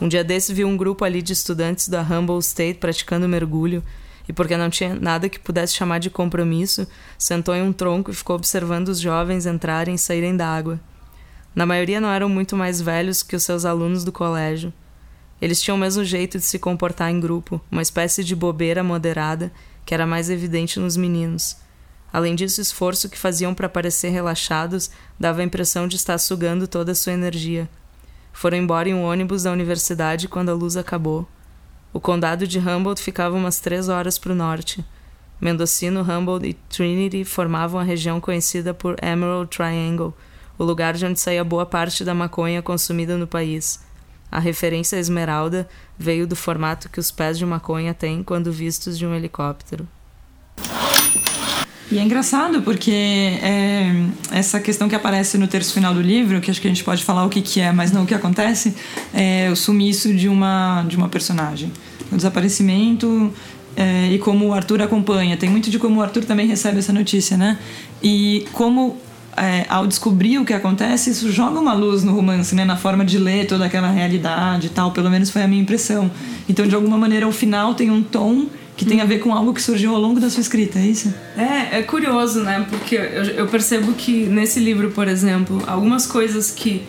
[0.00, 3.82] Um dia desse vi um grupo ali de estudantes da Humboldt State praticando mergulho
[4.28, 6.86] e porque não tinha nada que pudesse chamar de compromisso,
[7.18, 10.80] sentou em um tronco e ficou observando os jovens entrarem e saírem da água.
[11.54, 14.72] Na maioria não eram muito mais velhos que os seus alunos do colégio.
[15.40, 19.52] Eles tinham o mesmo jeito de se comportar em grupo, uma espécie de bobeira moderada
[19.84, 21.56] que era mais evidente nos meninos.
[22.12, 26.66] Além disso, o esforço que faziam para parecer relaxados dava a impressão de estar sugando
[26.66, 27.68] toda a sua energia.
[28.32, 31.26] Foram embora em um ônibus da universidade quando a luz acabou.
[31.96, 34.84] O condado de Humboldt ficava umas três horas para o norte.
[35.40, 40.12] Mendocino, Humboldt e Trinity formavam a região conhecida por Emerald Triangle,
[40.58, 43.80] o lugar de onde saía boa parte da maconha consumida no país.
[44.30, 45.66] A referência à esmeralda
[45.98, 49.88] veio do formato que os pés de maconha têm quando vistos de um helicóptero.
[51.90, 53.90] E é engraçado porque é,
[54.32, 57.02] essa questão que aparece no terço final do livro, que acho que a gente pode
[57.04, 58.74] falar o que, que é, mas não o que acontece,
[59.14, 61.72] é o sumiço de uma, de uma personagem.
[62.10, 63.32] O desaparecimento
[63.76, 65.36] é, e como o Arthur acompanha.
[65.36, 67.58] Tem muito de como o Arthur também recebe essa notícia, né?
[68.02, 68.96] E como
[69.36, 72.64] é, ao descobrir o que acontece, isso joga uma luz no romance, né?
[72.64, 74.92] Na forma de ler toda aquela realidade e tal.
[74.92, 76.10] Pelo menos foi a minha impressão.
[76.48, 78.46] Então, de alguma maneira, o final tem um tom
[78.76, 81.12] que tem a ver com algo que surgiu ao longo da sua escrita, é isso?
[81.36, 82.66] É, é curioso, né?
[82.68, 86.82] Porque eu, eu percebo que nesse livro, por exemplo, algumas coisas que,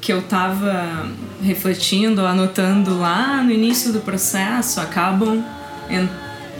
[0.00, 1.08] que eu tava
[1.42, 5.44] refletindo, anotando lá no início do processo, acabam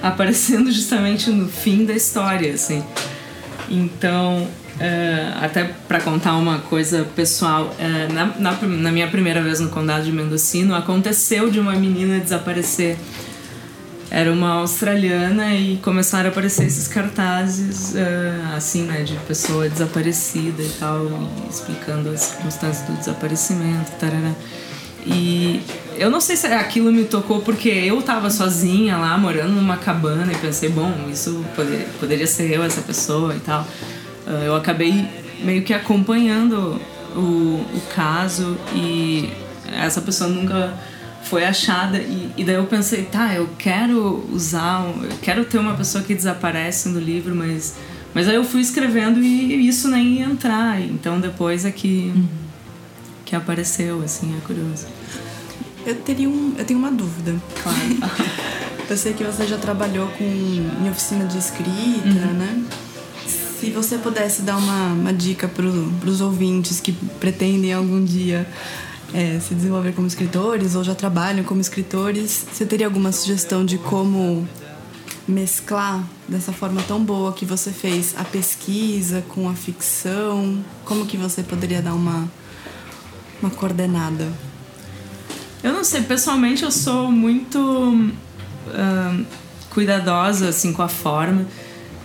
[0.02, 2.84] aparecendo justamente no fim da história, assim.
[3.70, 9.60] Então, uh, até para contar uma coisa pessoal, uh, na, na, na minha primeira vez
[9.60, 12.96] no Condado de Mendocino, aconteceu de uma menina desaparecer
[14.10, 20.62] era uma australiana e começaram a aparecer esses cartazes, uh, assim, né, de pessoa desaparecida
[20.62, 21.06] e tal,
[21.48, 24.32] explicando as circunstâncias do desaparecimento, tarará.
[25.06, 25.60] E
[25.96, 30.32] eu não sei se aquilo me tocou porque eu tava sozinha lá, morando numa cabana,
[30.32, 33.66] e pensei, bom, isso poderia, poderia ser eu, essa pessoa e tal.
[34.26, 35.06] Uh, eu acabei
[35.42, 36.80] meio que acompanhando
[37.14, 39.30] o, o caso e
[39.72, 40.72] essa pessoa nunca
[41.28, 45.74] foi achada e, e daí eu pensei, tá, eu quero usar, eu quero ter uma
[45.74, 47.74] pessoa que desaparece no livro, mas
[48.14, 52.28] mas aí eu fui escrevendo e isso nem ia entrar, então depois é que uhum.
[53.24, 54.86] que apareceu, assim, é curioso.
[55.86, 57.36] Eu teria um, eu tenho uma dúvida.
[57.62, 57.78] Claro.
[58.88, 61.68] eu sei que você já trabalhou com em oficina de escrita,
[62.06, 62.32] uhum.
[62.34, 62.64] né?
[63.26, 68.46] Se você pudesse dar uma, uma dica para os ouvintes que pretendem algum dia
[69.12, 73.78] é, se desenvolver como escritores ou já trabalham como escritores, você teria alguma sugestão de
[73.78, 74.46] como
[75.26, 80.62] mesclar dessa forma tão boa que você fez a pesquisa com a ficção?
[80.84, 82.28] Como que você poderia dar uma,
[83.40, 84.30] uma coordenada?
[85.62, 89.26] Eu não sei, pessoalmente eu sou muito uh,
[89.70, 91.46] cuidadosa assim com a forma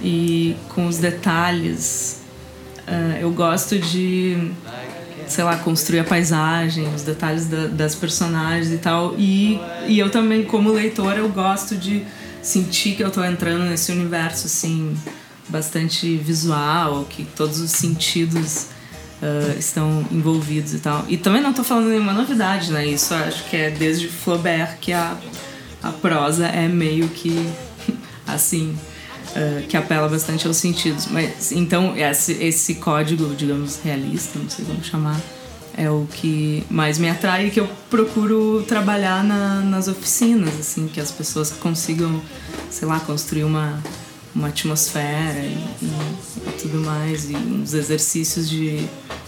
[0.02, 2.22] e com os detalhes.
[2.88, 4.52] Uh, eu gosto de
[5.28, 9.16] sei lá, construir a paisagem, os detalhes da, das personagens e tal.
[9.18, 12.06] E, e eu também, como leitora, eu gosto de
[12.42, 14.96] sentir que eu tô entrando nesse universo, assim,
[15.48, 18.68] bastante visual, que todos os sentidos
[19.22, 21.06] uh, estão envolvidos e tal.
[21.08, 22.86] E também não tô falando nenhuma novidade, né?
[22.86, 25.18] Isso acho que é desde Flaubert que a,
[25.82, 27.50] a prosa é meio que
[28.28, 28.78] assim
[29.36, 31.08] uh, que apela bastante aos sentidos.
[31.08, 35.20] Mas então esse, esse código, digamos, realista, não sei como chamar,
[35.76, 40.88] é o que mais me atrai e que eu procuro trabalhar na, nas oficinas, assim,
[40.88, 42.22] que as pessoas consigam,
[42.70, 43.82] sei lá, construir uma,
[44.36, 48.88] uma atmosfera e, e, tudo mais, e uns exercícios de,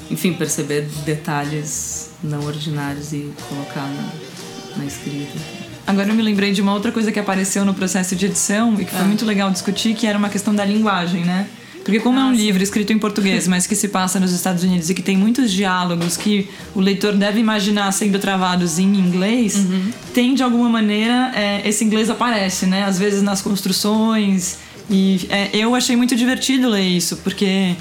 [0.09, 5.64] enfim, perceber detalhes não ordinários e colocar na, na escrita.
[5.87, 8.85] Agora eu me lembrei de uma outra coisa que apareceu no processo de edição e
[8.85, 9.05] que foi ah.
[9.05, 11.47] muito legal discutir, que era uma questão da linguagem, né?
[11.83, 12.41] Porque como ah, é um sim.
[12.41, 15.51] livro escrito em português, mas que se passa nos Estados Unidos e que tem muitos
[15.51, 19.91] diálogos que o leitor deve imaginar sendo travados em inglês, uhum.
[20.11, 22.83] tem de alguma maneira é, esse inglês aparece, né?
[22.83, 24.57] Às vezes nas construções.
[24.89, 27.75] E é, eu achei muito divertido ler isso, porque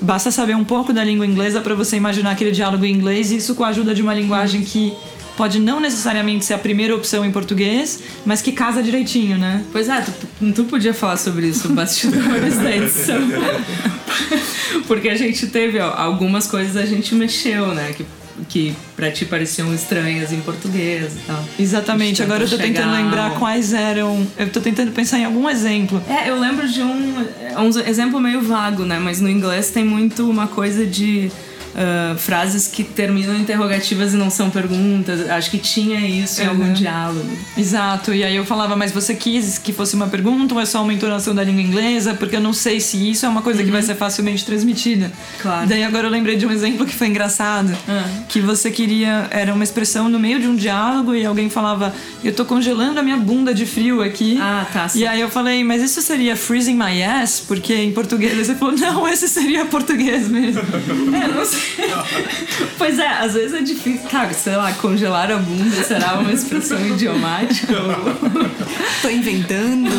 [0.00, 3.36] basta saber um pouco da língua inglesa para você imaginar aquele diálogo em inglês e
[3.36, 4.92] isso com a ajuda de uma linguagem que
[5.36, 9.64] pode não necessariamente ser a primeira opção em português, mas que casa direitinho, né?
[9.72, 13.20] Pois é, tu, tu podia falar sobre isso, bastidores da edição.
[14.86, 17.92] Porque a gente teve, ó, algumas coisas a gente mexeu, né?
[17.96, 18.04] Que
[18.48, 21.44] que pra ti pareciam estranhas em português e tal.
[21.58, 24.26] Exatamente, agora eu tô tentando lembrar quais eram.
[24.38, 26.02] Eu tô tentando pensar em algum exemplo.
[26.08, 27.26] É, eu lembro de um,
[27.58, 28.98] um exemplo meio vago, né?
[28.98, 31.30] Mas no inglês tem muito uma coisa de
[31.74, 35.28] uh, frases que terminam interrogativas e não são perguntas.
[35.30, 36.46] Acho que tinha isso uhum.
[36.46, 37.30] em algum diálogo.
[37.56, 38.12] Exato.
[38.14, 40.92] E aí eu falava, mas você quis que fosse uma pergunta ou é só uma
[40.92, 42.14] entonação da língua inglesa?
[42.14, 43.66] Porque eu não sei se isso é uma coisa uhum.
[43.66, 45.10] que vai ser facilmente transmitida.
[45.40, 45.68] Claro.
[45.68, 47.70] Daí agora eu lembrei de um exemplo que foi engraçado.
[47.70, 48.24] Uhum.
[48.28, 49.28] Que você queria.
[49.30, 51.94] Era uma expressão no meio de um diálogo e alguém falava,
[52.24, 54.38] eu tô congelando a minha bunda de frio aqui.
[54.40, 54.88] Ah, tá.
[54.88, 55.00] Sim.
[55.00, 57.42] E aí eu falei, mas isso seria freezing my ass?
[57.46, 58.32] Porque em português.
[58.46, 60.60] Você falou, não, esse seria português mesmo.
[61.14, 61.61] é, não sei.
[62.78, 64.08] pois é, às vezes é difícil.
[64.10, 67.74] Cara, sei lá, congelar a bunda será uma expressão idiomática?
[67.74, 68.50] Ou...
[69.02, 69.90] Tô inventando.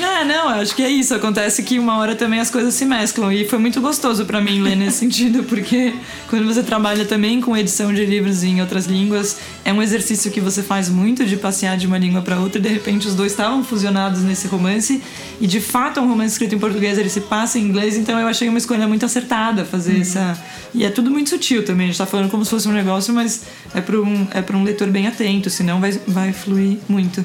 [0.00, 1.14] É, não, acho que é isso.
[1.14, 3.32] Acontece que uma hora também as coisas se mesclam.
[3.32, 5.94] E foi muito gostoso para mim ler nesse sentido, porque
[6.28, 10.40] quando você trabalha também com edição de livros em outras línguas, é um exercício que
[10.40, 13.32] você faz muito de passear de uma língua para outra e de repente os dois
[13.32, 15.02] estavam fusionados nesse romance.
[15.40, 18.18] E de fato é um romance escrito em português, ele se passa em inglês, então
[18.18, 20.00] eu achei uma escolha muito acertada fazer uhum.
[20.00, 20.38] essa.
[20.72, 23.12] E é tudo muito sutil também, a gente tá falando como se fosse um negócio,
[23.12, 23.42] mas
[23.74, 27.24] é para um, é pra um leitor bem atento, senão vai, vai fluir muito.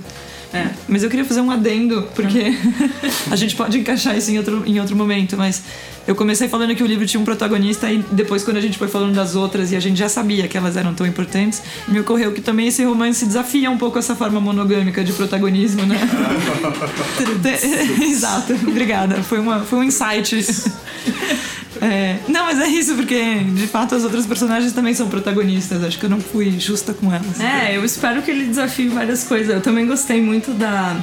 [0.51, 2.57] É, mas eu queria fazer um adendo, porque
[3.29, 5.61] a gente pode encaixar isso em outro, em outro momento, mas
[6.07, 8.87] eu comecei falando que o livro tinha um protagonista e depois quando a gente foi
[8.87, 12.31] falando das outras e a gente já sabia que elas eram tão importantes, me ocorreu
[12.31, 15.99] que também esse romance desafia um pouco essa forma monogâmica de protagonismo, né?
[18.01, 19.21] Exato, obrigada.
[19.21, 20.43] Foi, uma, foi um insight.
[21.81, 25.83] É, não, mas é isso, porque de fato as outras personagens também são protagonistas.
[25.83, 27.39] Acho que eu não fui justa com elas.
[27.39, 29.53] É, eu espero que ele desafie várias coisas.
[29.53, 30.97] Eu também gostei muito da,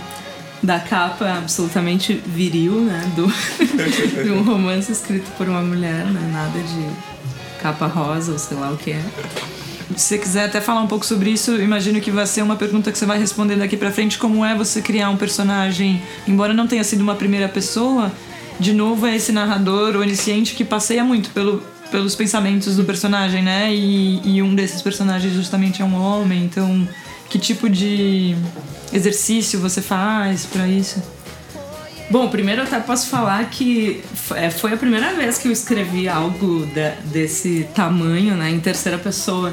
[0.62, 3.10] da capa absolutamente viril, né?
[3.14, 3.26] Do,
[4.22, 6.30] de um romance escrito por uma mulher, né?
[6.32, 7.16] Nada de
[7.62, 9.02] capa rosa ou sei lá o que é.
[9.96, 12.92] se você quiser até falar um pouco sobre isso, imagino que vai ser uma pergunta
[12.92, 16.66] que você vai responder daqui pra frente, como é você criar um personagem, embora não
[16.66, 18.12] tenha sido uma primeira pessoa,
[18.58, 23.72] de novo é esse narrador onisciente que passeia muito pelo, pelos pensamentos do personagem, né?
[23.74, 26.88] E, e um desses personagens justamente é um homem, então
[27.28, 28.36] que tipo de
[28.92, 31.02] exercício você faz para isso?
[32.08, 34.00] Bom, primeiro eu até posso falar que
[34.36, 38.96] é, foi a primeira vez que eu escrevi algo de, desse tamanho, né, em terceira
[38.96, 39.52] pessoa.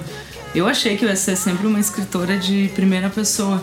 [0.54, 3.62] Eu achei que eu ia ser sempre uma escritora de primeira pessoa.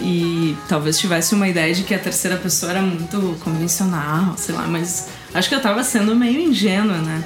[0.00, 4.66] E talvez tivesse uma ideia de que a terceira pessoa era muito convencional, sei lá,
[4.66, 7.22] mas acho que eu tava sendo meio ingênua, né?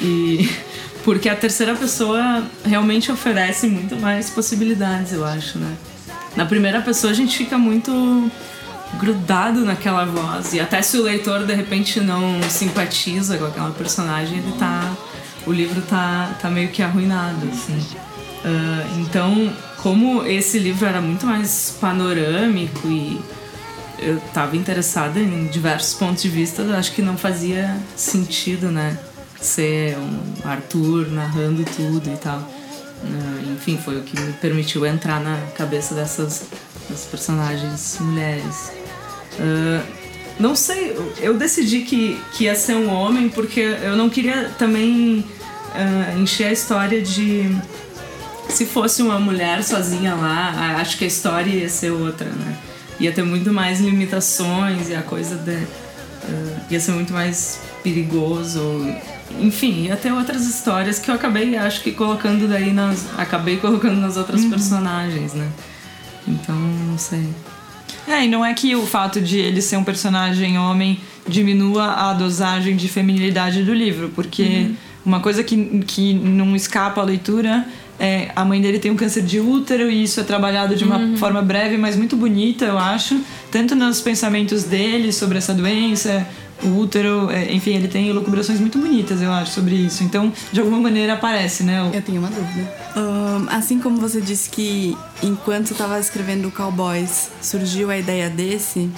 [0.00, 0.50] E
[1.04, 5.76] porque a terceira pessoa realmente oferece muito mais possibilidades, eu acho, né?
[6.34, 8.30] Na primeira pessoa a gente fica muito
[8.94, 10.52] grudado naquela voz.
[10.52, 14.94] E até se o leitor de repente não simpatiza com aquela personagem, ele tá.
[15.46, 17.78] O livro tá, tá meio que arruinado, assim.
[18.44, 23.20] Uh, então, como esse livro era muito mais panorâmico e
[23.98, 28.98] eu estava interessada em diversos pontos de vista, acho que não fazia sentido, né?
[29.40, 32.38] Ser um Arthur narrando tudo e tal.
[32.38, 36.44] Uh, enfim, foi o que me permitiu entrar na cabeça dessas,
[36.88, 38.72] dessas personagens mulheres.
[39.38, 40.06] Uh,
[40.38, 45.20] não sei, eu decidi que, que ia ser um homem porque eu não queria também
[45.20, 47.50] uh, encher a história de.
[48.48, 52.56] Se fosse uma mulher sozinha lá, acho que a história ia ser outra, né?
[52.98, 55.52] Ia ter muito mais limitações e a coisa de.
[55.52, 58.60] Uh, ia ser muito mais perigoso.
[59.40, 63.06] Enfim, ia ter outras histórias que eu acabei, acho que colocando daí nas.
[63.18, 64.50] Acabei colocando nas outras uhum.
[64.50, 65.48] personagens, né?
[66.26, 67.28] Então, não sei.
[68.08, 72.12] É, e não é que o fato de ele ser um personagem homem diminua a
[72.12, 74.76] dosagem de feminilidade do livro, porque uhum.
[75.04, 77.66] uma coisa que, que não escapa à leitura
[77.98, 80.98] é a mãe dele tem um câncer de útero e isso é trabalhado de uma
[80.98, 81.16] uhum.
[81.16, 83.20] forma breve, mas muito bonita, eu acho,
[83.50, 86.26] tanto nos pensamentos dele sobre essa doença,
[86.62, 90.02] o útero, é, enfim, ele tem elucubrações muito bonitas, eu acho, sobre isso.
[90.02, 91.90] Então, de alguma maneira aparece, né?
[91.92, 92.72] Eu tenho uma dúvida.
[92.96, 98.90] Um, assim como você disse que enquanto você estava escrevendo Cowboys, surgiu a ideia desse.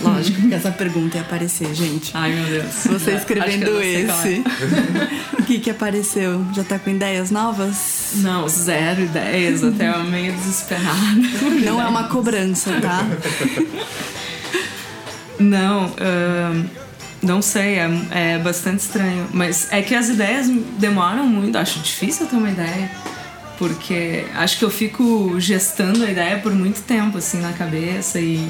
[0.00, 2.12] Lógico que essa pergunta ia aparecer, gente.
[2.14, 2.74] Ai, meu Deus.
[2.86, 3.86] Você escrevendo é.
[3.86, 4.42] esse.
[4.44, 5.40] É.
[5.40, 6.44] o que que apareceu?
[6.54, 8.12] Já tá com ideias novas?
[8.16, 9.64] Não, zero ideias.
[9.64, 10.88] Até meio desesperada.
[11.64, 13.04] Não é uma cobrança, tá?
[15.38, 16.68] Não, uh,
[17.22, 19.28] não sei, é, é bastante estranho.
[19.32, 22.90] Mas é que as ideias demoram muito, acho difícil ter uma ideia.
[23.56, 28.48] Porque acho que eu fico gestando a ideia por muito tempo, assim, na cabeça e.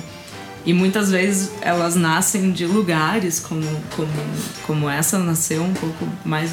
[0.69, 3.65] E muitas vezes elas nascem de lugares, como,
[3.97, 4.13] como,
[4.67, 6.51] como essa nasceu um pouco mais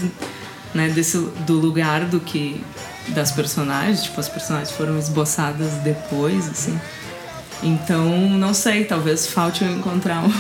[0.74, 2.64] né, desse, do lugar do que
[3.10, 4.04] das personagens.
[4.04, 6.80] Tipo, as personagens foram esboçadas depois, assim.
[7.62, 10.32] Então, não sei, talvez falte eu encontrar um,